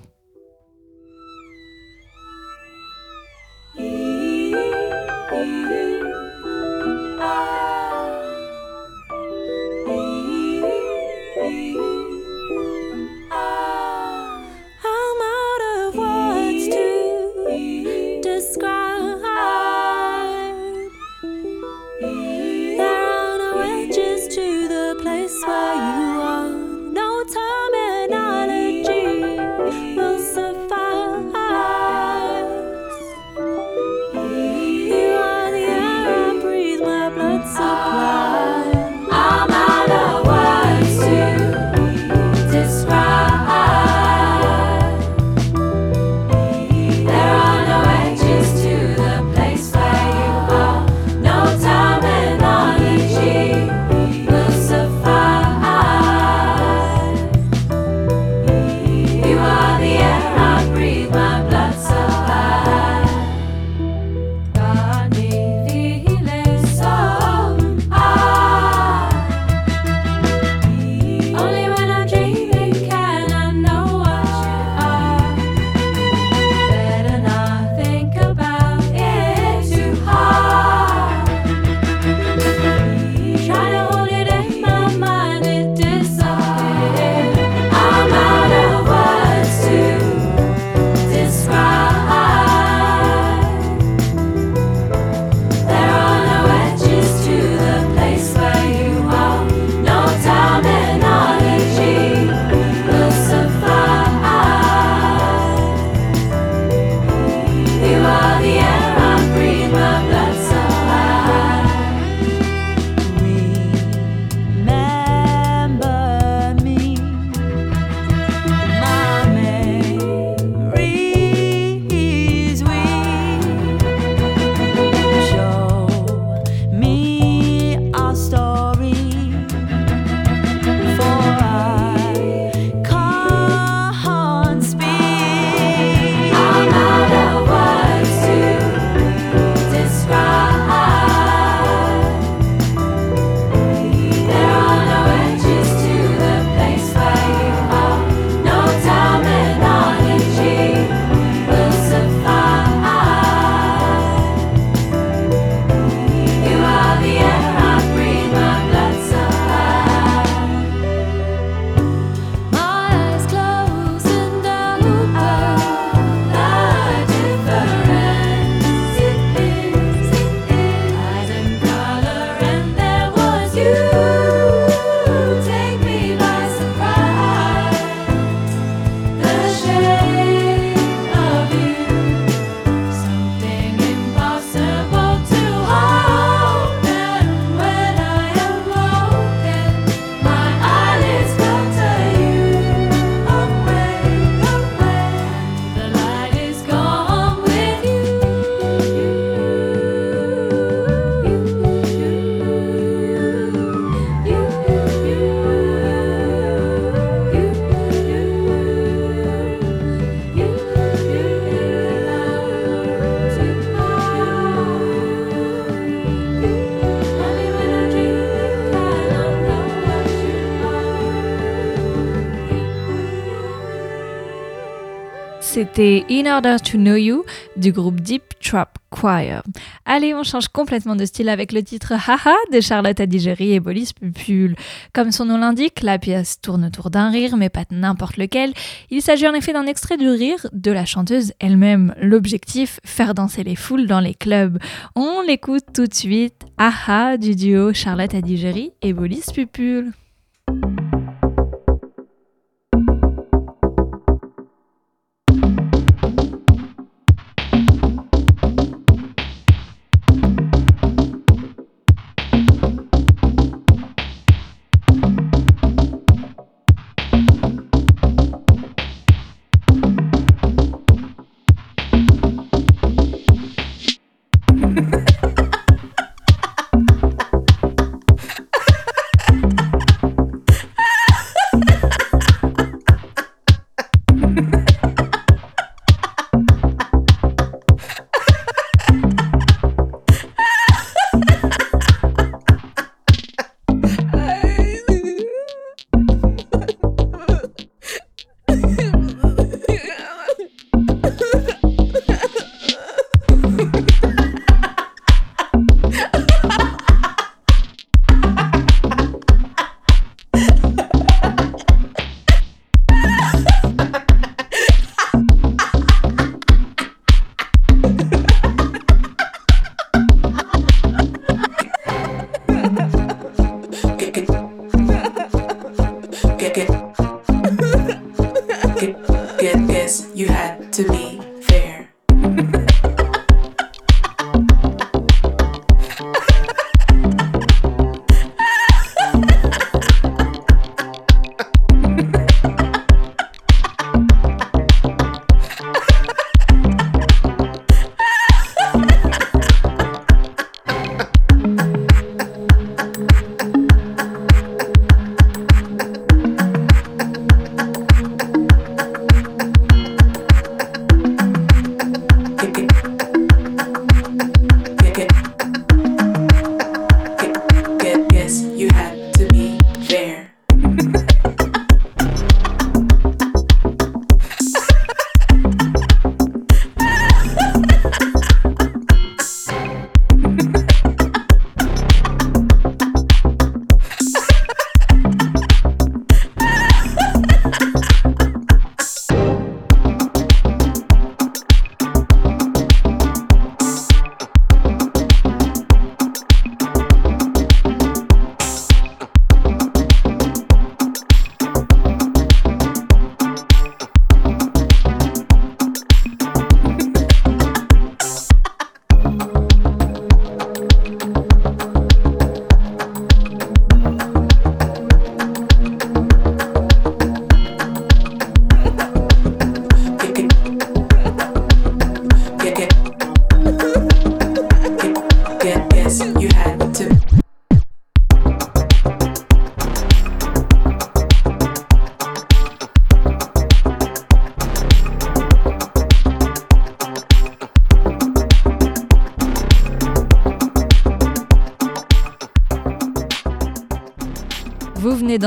c'était 225.59 226.05
In 226.09 226.33
Order 226.33 226.59
to 226.63 226.79
Know 226.79 226.95
You 226.95 227.25
du 227.57 227.73
groupe 227.73 228.01
Deep 228.01 228.23
Trap 228.41 228.79
Choir. 228.91 229.43
Allez, 229.85 230.15
on 230.15 230.23
change 230.23 230.47
complètement 230.47 230.95
de 230.95 231.05
style 231.05 231.29
avec 231.29 231.51
le 231.51 231.65
titre 231.65 231.95
Haha 231.95 232.37
de 232.53 232.61
Charlotte 232.61 233.01
Adigéry 233.01 233.55
et 233.55 233.59
Bolis 233.59 233.91
Pupul. 233.93 234.55
Comme 234.93 235.11
son 235.11 235.25
nom 235.25 235.37
l'indique, 235.37 235.83
la 235.83 235.99
pièce 235.99 236.41
tourne 236.41 236.67
autour 236.67 236.91
d'un 236.91 237.11
rire, 237.11 237.37
mais 237.37 237.49
pas 237.49 237.65
n'importe 237.73 238.19
lequel. 238.19 238.53
Il 238.91 239.03
s'agit 239.03 239.27
en 239.27 239.35
effet 239.35 239.53
d'un 239.53 239.67
extrait 239.67 239.97
du 239.97 240.09
rire 240.09 240.47
de 240.53 240.71
la 240.71 240.85
chanteuse 240.85 241.33
elle-même. 241.41 241.93
L'objectif, 242.01 242.79
faire 242.85 243.13
danser 243.13 243.43
les 243.43 243.57
foules 243.57 243.89
dans 243.89 244.01
les 244.01 244.15
clubs. 244.15 244.61
On 244.95 245.23
l'écoute 245.23 245.65
tout 245.75 245.89
de 245.89 245.95
suite. 245.95 246.45
Haha 246.57 247.17
du 247.17 247.35
duo 247.35 247.73
Charlotte 247.73 248.15
Adigéry 248.15 248.71
et 248.81 248.93
Bolis 248.93 249.25
Pupul. 249.35 249.93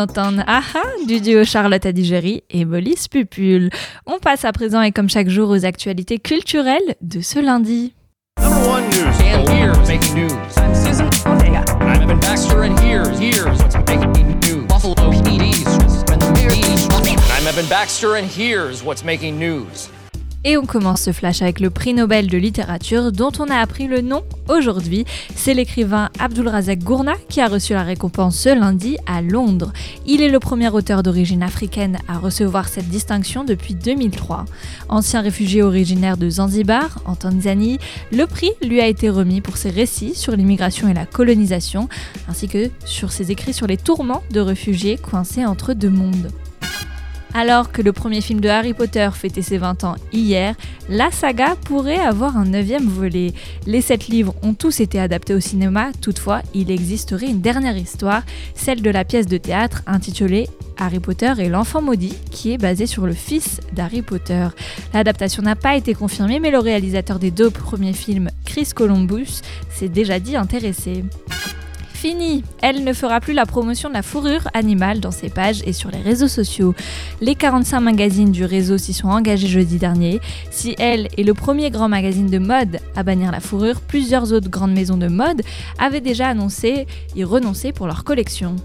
D'entendre 0.05 0.43
Aha 0.47 0.81
du 1.07 1.21
duo 1.21 1.43
Charlotte 1.43 1.85
Adigéry 1.85 2.43
et 2.49 2.65
Bolis 2.65 3.07
Pupul. 3.09 3.69
On 4.07 4.17
passe 4.19 4.45
à 4.45 4.51
présent 4.51 4.81
et 4.81 4.91
comme 4.91 5.09
chaque 5.09 5.29
jour 5.29 5.49
aux 5.49 5.65
actualités 5.65 6.17
culturelles 6.17 6.95
de 7.01 7.21
ce 7.21 7.39
lundi. 7.39 7.93
Baxter 17.69 18.15
and 18.17 18.25
here's 18.25 18.83
what's 18.83 19.03
making 19.03 19.39
news? 19.39 19.89
Et 20.43 20.57
on 20.57 20.65
commence 20.65 21.01
ce 21.01 21.11
flash 21.11 21.43
avec 21.43 21.59
le 21.59 21.69
prix 21.69 21.93
Nobel 21.93 22.25
de 22.25 22.37
littérature 22.37 23.11
dont 23.11 23.31
on 23.37 23.47
a 23.49 23.57
appris 23.57 23.85
le 23.87 24.01
nom 24.01 24.23
aujourd'hui. 24.49 25.05
C'est 25.35 25.53
l'écrivain 25.53 26.09
Abdulrazak 26.17 26.79
Gourna 26.79 27.13
qui 27.29 27.41
a 27.41 27.47
reçu 27.47 27.73
la 27.73 27.83
récompense 27.83 28.39
ce 28.39 28.49
lundi 28.49 28.97
à 29.05 29.21
Londres. 29.21 29.71
Il 30.07 30.19
est 30.19 30.29
le 30.29 30.39
premier 30.39 30.69
auteur 30.69 31.03
d'origine 31.03 31.43
africaine 31.43 31.99
à 32.07 32.17
recevoir 32.17 32.69
cette 32.69 32.89
distinction 32.89 33.43
depuis 33.43 33.75
2003. 33.75 34.45
Ancien 34.89 35.21
réfugié 35.21 35.61
originaire 35.61 36.17
de 36.17 36.27
Zanzibar, 36.27 36.97
en 37.05 37.15
Tanzanie, 37.15 37.77
le 38.11 38.25
prix 38.25 38.49
lui 38.63 38.81
a 38.81 38.87
été 38.87 39.11
remis 39.11 39.41
pour 39.41 39.57
ses 39.57 39.69
récits 39.69 40.15
sur 40.15 40.35
l'immigration 40.35 40.87
et 40.87 40.95
la 40.95 41.05
colonisation, 41.05 41.87
ainsi 42.27 42.47
que 42.47 42.71
sur 42.83 43.11
ses 43.11 43.31
écrits 43.31 43.53
sur 43.53 43.67
les 43.67 43.77
tourments 43.77 44.23
de 44.31 44.39
réfugiés 44.39 44.97
coincés 44.97 45.45
entre 45.45 45.73
deux 45.73 45.91
mondes. 45.91 46.31
Alors 47.33 47.71
que 47.71 47.81
le 47.81 47.93
premier 47.93 48.21
film 48.21 48.41
de 48.41 48.49
Harry 48.49 48.73
Potter 48.73 49.09
fêtait 49.13 49.41
ses 49.41 49.57
20 49.57 49.83
ans 49.85 49.95
hier, 50.11 50.55
la 50.89 51.11
saga 51.11 51.55
pourrait 51.55 51.99
avoir 51.99 52.35
un 52.37 52.45
neuvième 52.45 52.87
volet. 52.87 53.33
Les 53.65 53.81
sept 53.81 54.07
livres 54.07 54.35
ont 54.43 54.53
tous 54.53 54.81
été 54.81 54.99
adaptés 54.99 55.33
au 55.33 55.39
cinéma, 55.39 55.91
toutefois, 56.01 56.41
il 56.53 56.71
existerait 56.71 57.27
une 57.27 57.41
dernière 57.41 57.77
histoire, 57.77 58.23
celle 58.53 58.81
de 58.81 58.89
la 58.89 59.05
pièce 59.05 59.27
de 59.27 59.37
théâtre 59.37 59.81
intitulée 59.87 60.49
Harry 60.77 60.99
Potter 60.99 61.33
et 61.37 61.47
l'enfant 61.47 61.81
maudit, 61.81 62.15
qui 62.31 62.51
est 62.51 62.57
basée 62.57 62.87
sur 62.87 63.05
le 63.05 63.13
fils 63.13 63.61
d'Harry 63.73 64.01
Potter. 64.01 64.47
L'adaptation 64.93 65.43
n'a 65.43 65.55
pas 65.55 65.75
été 65.75 65.93
confirmée, 65.93 66.39
mais 66.39 66.51
le 66.51 66.59
réalisateur 66.59 67.19
des 67.19 67.31
deux 67.31 67.51
premiers 67.51 67.93
films, 67.93 68.29
Chris 68.45 68.69
Columbus, 68.75 69.41
s'est 69.69 69.89
déjà 69.89 70.19
dit 70.19 70.35
intéressé. 70.35 71.03
Elle 72.61 72.83
ne 72.83 72.93
fera 72.93 73.19
plus 73.19 73.33
la 73.33 73.45
promotion 73.45 73.87
de 73.89 73.93
la 73.93 74.01
fourrure 74.01 74.47
animale 74.53 74.99
dans 74.99 75.11
ses 75.11 75.29
pages 75.29 75.61
et 75.65 75.73
sur 75.73 75.91
les 75.91 76.01
réseaux 76.01 76.27
sociaux. 76.27 76.73
Les 77.21 77.35
45 77.35 77.79
magazines 77.79 78.31
du 78.31 78.43
réseau 78.43 78.79
s'y 78.79 78.93
sont 78.93 79.09
engagés 79.09 79.47
jeudi 79.47 79.77
dernier. 79.77 80.19
Si 80.49 80.75
elle 80.79 81.09
est 81.17 81.23
le 81.23 81.33
premier 81.35 81.69
grand 81.69 81.89
magazine 81.89 82.27
de 82.27 82.39
mode 82.39 82.79
à 82.95 83.03
bannir 83.03 83.31
la 83.31 83.39
fourrure, 83.39 83.81
plusieurs 83.81 84.33
autres 84.33 84.49
grandes 84.49 84.73
maisons 84.73 84.97
de 84.97 85.07
mode 85.07 85.43
avaient 85.77 86.01
déjà 86.01 86.29
annoncé 86.29 86.87
y 87.15 87.23
renoncer 87.23 87.71
pour 87.71 87.85
leur 87.85 88.03
collection. 88.03 88.55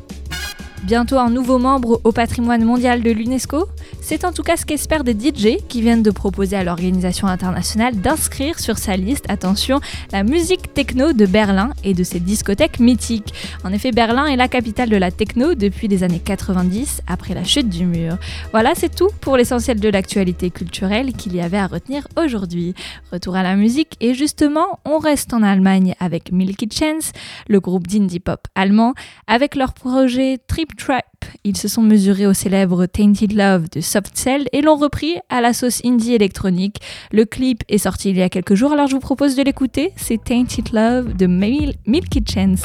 Bientôt 0.84 1.18
un 1.18 1.30
nouveau 1.30 1.58
membre 1.58 2.00
au 2.04 2.12
patrimoine 2.12 2.64
mondial 2.64 3.02
de 3.02 3.10
l'UNESCO? 3.10 3.66
C'est 4.08 4.24
en 4.24 4.30
tout 4.30 4.44
cas 4.44 4.56
ce 4.56 4.64
qu'espèrent 4.64 5.02
des 5.02 5.14
DJ 5.14 5.56
qui 5.68 5.80
viennent 5.80 6.04
de 6.04 6.12
proposer 6.12 6.54
à 6.54 6.62
l'organisation 6.62 7.26
internationale 7.26 7.96
d'inscrire 7.96 8.60
sur 8.60 8.78
sa 8.78 8.96
liste, 8.96 9.24
attention, 9.28 9.80
la 10.12 10.22
musique 10.22 10.72
techno 10.72 11.12
de 11.12 11.26
Berlin 11.26 11.70
et 11.82 11.92
de 11.92 12.04
ses 12.04 12.20
discothèques 12.20 12.78
mythiques. 12.78 13.34
En 13.64 13.72
effet, 13.72 13.90
Berlin 13.90 14.26
est 14.26 14.36
la 14.36 14.46
capitale 14.46 14.90
de 14.90 14.96
la 14.96 15.10
techno 15.10 15.56
depuis 15.56 15.88
les 15.88 16.04
années 16.04 16.20
90, 16.20 17.02
après 17.08 17.34
la 17.34 17.42
chute 17.42 17.68
du 17.68 17.84
mur. 17.84 18.16
Voilà, 18.52 18.76
c'est 18.76 18.94
tout 18.94 19.10
pour 19.20 19.36
l'essentiel 19.36 19.80
de 19.80 19.88
l'actualité 19.88 20.50
culturelle 20.50 21.12
qu'il 21.12 21.34
y 21.34 21.40
avait 21.40 21.58
à 21.58 21.66
retenir 21.66 22.06
aujourd'hui. 22.16 22.76
Retour 23.10 23.34
à 23.34 23.42
la 23.42 23.56
musique 23.56 23.96
et 24.00 24.14
justement, 24.14 24.78
on 24.84 24.98
reste 24.98 25.34
en 25.34 25.42
Allemagne 25.42 25.96
avec 25.98 26.30
Milky 26.30 26.68
Chance, 26.72 27.10
le 27.48 27.58
groupe 27.58 27.88
d'indie 27.88 28.20
pop 28.20 28.46
allemand, 28.54 28.94
avec 29.26 29.56
leur 29.56 29.74
projet 29.74 30.38
Trip 30.46 30.76
Trap. 30.76 31.04
Ils 31.44 31.56
se 31.56 31.68
sont 31.68 31.82
mesurés 31.82 32.26
au 32.26 32.32
célèbre 32.32 32.86
Tainted 32.86 33.32
Love 33.32 33.68
de 33.70 33.80
Soft 33.80 34.16
Cell 34.16 34.46
et 34.52 34.62
l'ont 34.62 34.76
repris 34.76 35.16
à 35.28 35.40
la 35.40 35.52
sauce 35.52 35.80
indie 35.84 36.14
électronique. 36.14 36.80
Le 37.12 37.24
clip 37.24 37.62
est 37.68 37.78
sorti 37.78 38.10
il 38.10 38.16
y 38.16 38.22
a 38.22 38.28
quelques 38.28 38.54
jours, 38.54 38.72
alors 38.72 38.86
je 38.86 38.94
vous 38.94 39.00
propose 39.00 39.36
de 39.36 39.42
l'écouter. 39.42 39.92
C'est 39.96 40.22
Tainted 40.22 40.72
Love 40.72 41.14
de 41.16 41.26
Mil 41.26 41.74
Milky 41.86 42.22
Chance. 42.26 42.62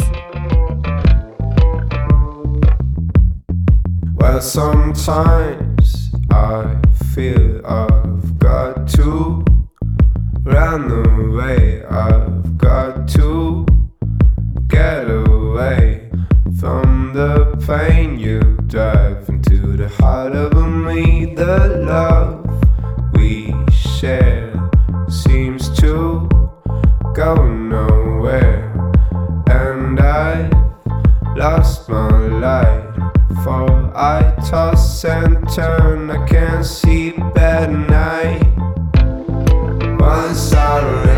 Well, 4.20 4.42
sometimes 4.42 6.12
I 6.30 6.76
feel 7.14 7.62
I've 7.66 8.38
got 8.38 8.88
to 8.96 9.44
run 10.44 10.92
away. 10.92 11.84
I've 11.90 12.58
got 12.58 13.08
to 13.16 13.66
get 14.68 15.10
away 15.10 16.01
from 16.62 17.12
the 17.14 17.58
pain. 17.66 18.20
You 18.20 18.40
drive 18.68 19.28
into 19.28 19.76
the 19.76 19.90
heart 19.90 20.34
of 20.34 20.54
me. 20.86 21.34
The 21.34 21.82
love 21.90 22.46
we 23.14 23.56
share 23.72 24.54
seems 25.10 25.70
to 25.80 26.30
go 27.16 27.34
nowhere, 27.48 28.70
and 29.50 30.00
I 30.00 30.50
lost 31.36 31.90
my 31.90 32.28
light. 32.46 32.94
For 33.44 33.66
I 33.98 34.22
toss 34.48 35.04
and 35.04 35.50
turn, 35.50 36.12
I 36.12 36.28
can't 36.28 36.64
sleep 36.64 37.18
at 37.38 37.72
night. 37.72 38.46
Once 40.00 40.54
I 40.54 41.11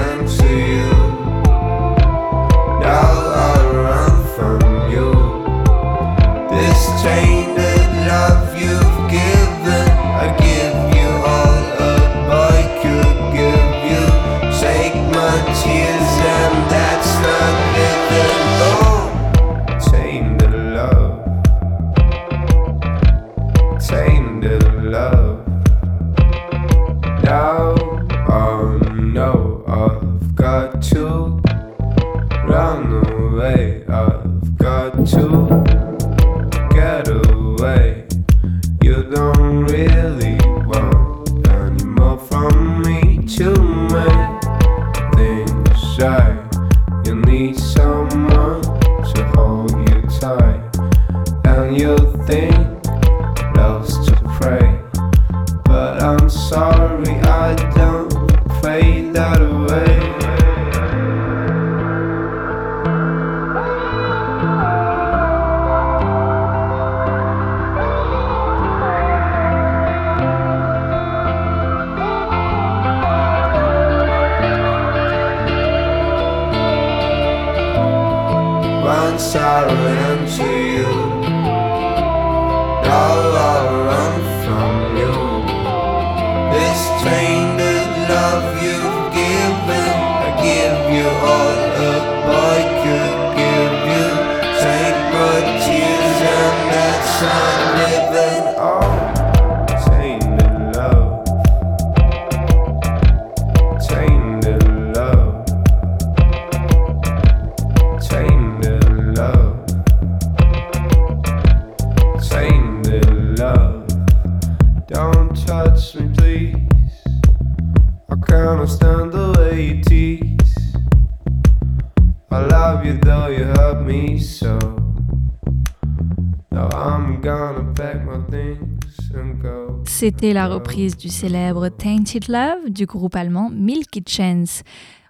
C'était 130.05 130.33
la 130.33 130.49
reprise 130.49 130.97
du 130.97 131.07
célèbre 131.07 131.69
Tainted 131.69 132.27
Love 132.27 132.69
du 132.69 132.85
groupe 132.85 133.15
allemand 133.15 133.49
Milky 133.49 134.03
Chance. 134.05 134.63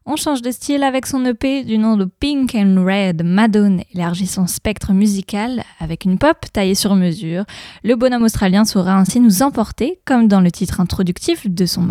On 0.06 0.16
change 0.16 0.44
de 0.44 0.52
style 0.52 0.84
avec 0.84 1.08
son 1.08 1.26
EP 1.26 1.64
du 1.64 1.80
nom 1.80 1.98
de 1.98 2.06
Pink 2.06 2.54
and 2.54 2.76
Red. 2.86 3.24
Madone 3.26 3.82
élargit 3.96 4.28
son 4.28 4.46
spectre 4.46 4.94
musical 4.94 5.64
avec 5.80 6.06
une 6.06 6.20
pop 6.20 6.38
taillée 6.54 6.76
sur 6.76 6.94
mesure. 6.94 7.44
Le 7.84 7.96
bonhomme 7.96 8.22
australien 8.22 8.66
saura 8.66 8.94
ainsi 8.94 9.20
nous 9.20 9.42
emporter, 9.42 10.00
comme 10.06 10.28
dans 10.28 10.42
le 10.42 10.52
titre 10.52 10.80
introductif 10.80 11.50
de 11.50 11.66
son, 11.66 11.88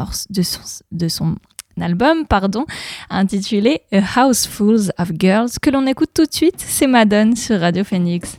album 1.80 2.24
pardon, 2.28 2.66
intitulé 3.10 3.80
A 3.90 4.20
House 4.20 4.46
Full 4.46 4.92
of 4.96 5.10
Girls, 5.18 5.50
que 5.60 5.70
l'on 5.70 5.88
écoute 5.88 6.10
tout 6.14 6.26
de 6.26 6.32
suite. 6.32 6.54
C'est 6.58 6.86
Madone 6.86 7.34
sur 7.34 7.58
Radio 7.58 7.82
Phoenix. 7.82 8.38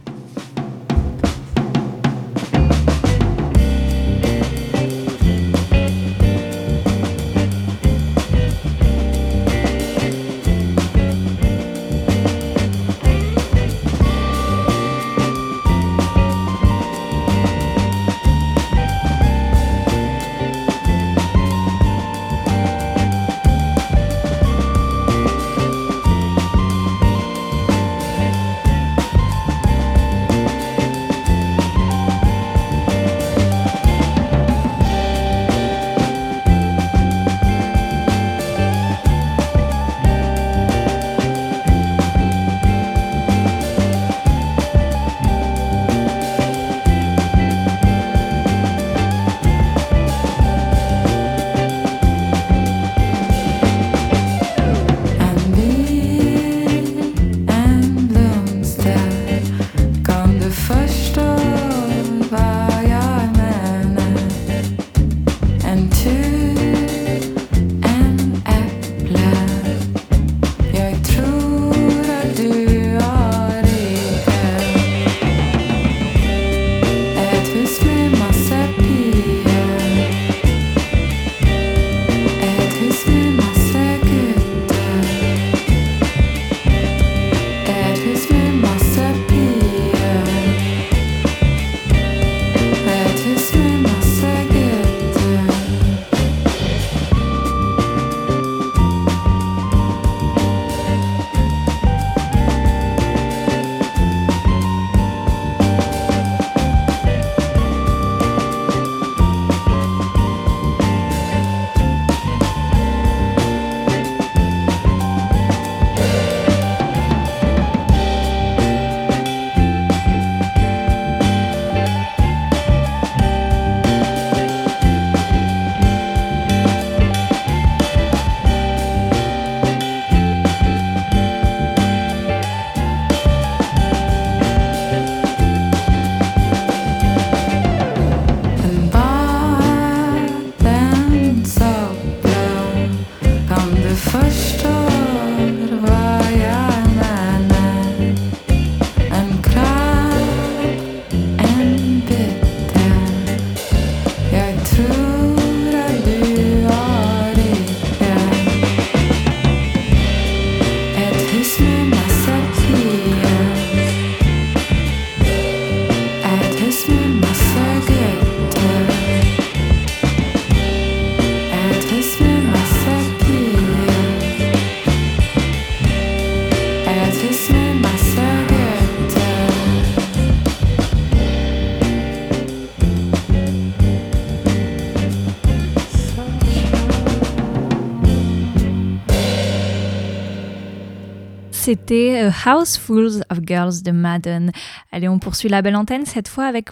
C'était 191.64 192.20
A 192.20 192.52
House 192.52 192.76
Full 192.76 193.24
of 193.30 193.40
Girls 193.46 193.84
de 193.86 193.92
Madden. 193.92 194.52
Allez, 194.92 195.08
on 195.08 195.18
poursuit 195.18 195.48
la 195.48 195.62
belle 195.62 195.78
antenne 195.78 196.06
cette 196.06 196.28
fois 196.28 196.44
avec 196.44 196.72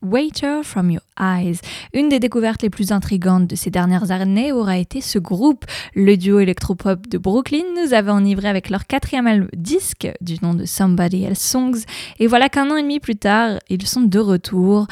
Waiter 0.00 0.62
From 0.62 0.92
Your 0.92 1.02
Eyes. 1.18 1.58
Une 1.92 2.08
des 2.08 2.20
découvertes 2.20 2.62
les 2.62 2.70
plus 2.70 2.92
intrigantes 2.92 3.48
de 3.48 3.56
ces 3.56 3.70
dernières 3.70 4.12
années 4.12 4.52
aura 4.52 4.78
été 4.78 5.00
ce 5.00 5.18
groupe. 5.18 5.64
Le 5.96 6.16
duo 6.16 6.38
électropop 6.38 7.08
de 7.08 7.18
Brooklyn 7.18 7.64
nous 7.82 7.94
avait 7.94 8.12
enivré 8.12 8.48
avec 8.48 8.70
leur 8.70 8.86
quatrième 8.86 9.48
disque 9.56 10.08
du 10.20 10.36
nom 10.40 10.54
de 10.54 10.66
Somebody 10.66 11.24
Else 11.24 11.40
Songs. 11.40 11.80
Et 12.20 12.28
voilà 12.28 12.48
qu'un 12.48 12.70
an 12.70 12.76
et 12.76 12.82
demi 12.82 13.00
plus 13.00 13.16
tard, 13.16 13.58
ils 13.70 13.84
sont 13.88 14.02
de 14.02 14.20
retour 14.20 14.86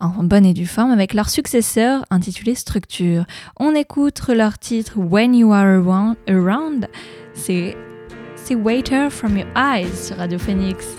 en 0.00 0.24
bonne 0.24 0.44
et 0.44 0.54
due 0.54 0.66
forme 0.66 0.90
avec 0.90 1.14
leur 1.14 1.30
successeur 1.30 2.04
intitulé 2.10 2.56
Structure. 2.56 3.26
On 3.60 3.76
écoute 3.76 4.26
leur 4.26 4.58
titre 4.58 4.94
When 4.96 5.36
You 5.36 5.52
Are 5.52 5.66
Around, 5.66 6.16
around 6.26 6.88
c'est 7.34 7.76
Waiter 8.50 9.08
from 9.08 9.36
Your 9.36 9.46
Eyes 9.54 10.12
Radio 10.18 10.38
Phoenix. 10.38 10.94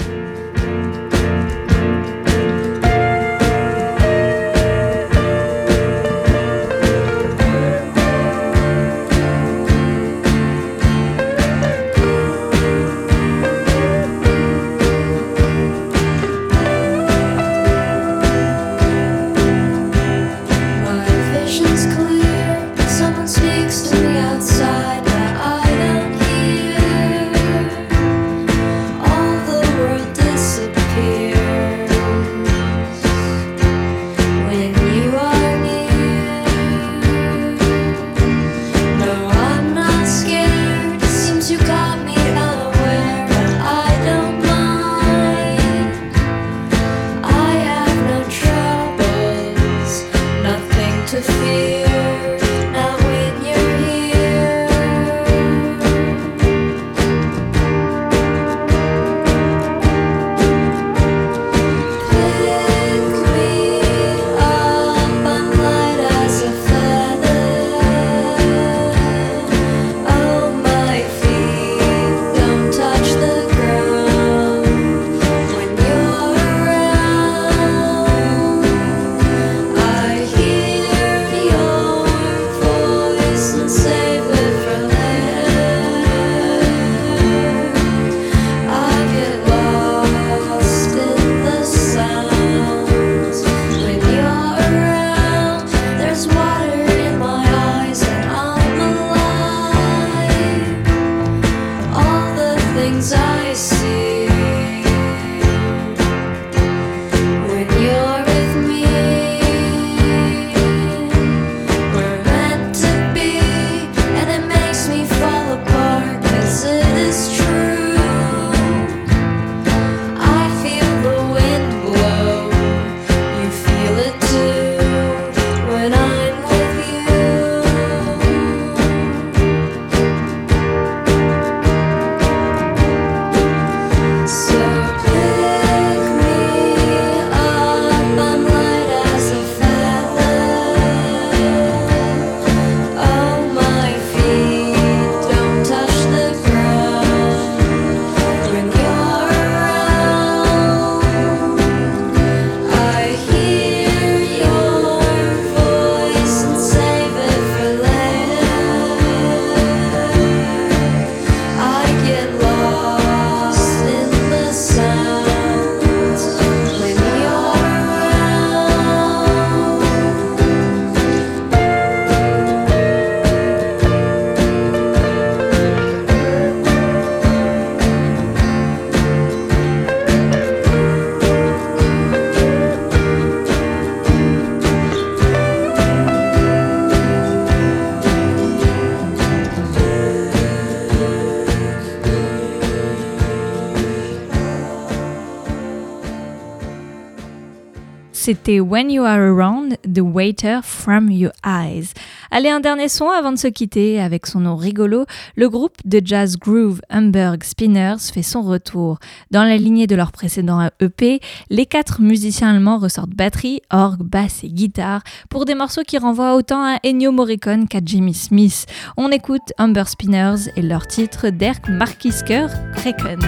C'était 198.24 198.62
When 198.62 198.90
You 198.90 199.04
Are 199.04 199.20
Around, 199.20 199.80
The 199.84 200.00
Waiter 200.00 200.62
From 200.64 201.12
Your 201.12 201.34
Eyes. 201.46 201.88
Allez, 202.32 202.48
un 202.48 202.62
dernier 202.62 202.88
son 202.88 203.10
avant 203.10 203.34
de 203.34 203.38
se 203.38 203.50
quitter 203.50 204.00
avec 204.00 204.28
son 204.28 204.40
nom 204.40 204.56
rigolo. 204.56 205.06
Le 205.36 205.50
groupe 205.50 205.76
de 205.84 206.02
jazz 206.02 206.38
groove 206.38 206.80
Hamburg 206.90 207.44
Spinners 207.44 207.98
fait 208.14 208.24
son 208.24 208.42
retour. 208.42 209.00
Dans 209.32 209.44
la 209.44 209.58
lignée 209.58 209.88
de 209.88 209.96
leur 209.96 210.14
précédent 210.14 210.70
EP, 210.80 211.20
les 211.50 211.66
quatre 211.66 212.00
musiciens 212.00 212.52
allemands 212.52 212.78
ressortent 212.78 213.10
batterie, 213.10 213.60
orgue, 213.70 214.04
basse 214.04 214.46
et 214.46 214.50
guitare 214.50 215.02
pour 215.30 215.44
des 215.44 215.54
morceaux 215.54 215.84
qui 215.86 215.98
renvoient 215.98 216.36
autant 216.36 216.64
à 216.64 216.78
Ennio 216.86 217.12
Morricone 217.12 217.68
qu'à 217.68 217.80
Jimmy 217.84 218.14
Smith. 218.14 218.68
On 218.96 219.12
écoute 219.12 219.52
Humber 219.58 219.88
Spinners 219.88 220.50
et 220.56 220.62
leur 220.62 220.88
titre 220.88 221.28
Dirk 221.28 221.68
Markisker 221.68 222.48
Kreken. 222.74 223.20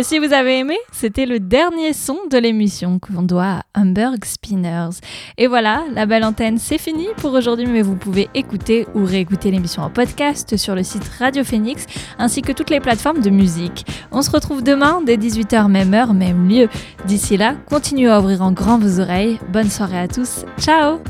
Aussi, 0.00 0.18
vous 0.18 0.32
avez 0.32 0.58
aimé? 0.58 0.76
C'était 0.92 1.26
le 1.26 1.40
dernier 1.40 1.92
son 1.92 2.18
de 2.30 2.38
l'émission 2.38 2.98
qu'on 2.98 3.22
doit 3.22 3.62
à 3.74 3.80
Hamburg 3.80 4.24
Spinners. 4.24 5.00
Et 5.38 5.46
voilà, 5.46 5.84
la 5.94 6.06
belle 6.06 6.24
antenne, 6.24 6.58
c'est 6.58 6.78
fini 6.78 7.06
pour 7.16 7.32
aujourd'hui, 7.32 7.66
mais 7.66 7.82
vous 7.82 7.96
pouvez 7.96 8.28
écouter 8.34 8.86
ou 8.94 9.04
réécouter 9.04 9.50
l'émission 9.50 9.82
en 9.82 9.90
podcast 9.90 10.56
sur 10.56 10.74
le 10.74 10.82
site 10.82 11.08
Radio 11.18 11.44
Phoenix 11.44 11.86
ainsi 12.18 12.42
que 12.42 12.52
toutes 12.52 12.70
les 12.70 12.80
plateformes 12.80 13.20
de 13.20 13.30
musique. 13.30 13.86
On 14.12 14.22
se 14.22 14.30
retrouve 14.30 14.62
demain 14.62 15.02
dès 15.04 15.16
18h, 15.16 15.68
même 15.68 15.94
heure, 15.94 16.14
même 16.14 16.48
lieu. 16.48 16.68
D'ici 17.06 17.36
là, 17.36 17.54
continuez 17.66 18.10
à 18.10 18.20
ouvrir 18.20 18.42
en 18.42 18.52
grand 18.52 18.78
vos 18.78 19.00
oreilles. 19.00 19.38
Bonne 19.52 19.70
soirée 19.70 20.00
à 20.00 20.08
tous. 20.08 20.44
Ciao 20.58 21.00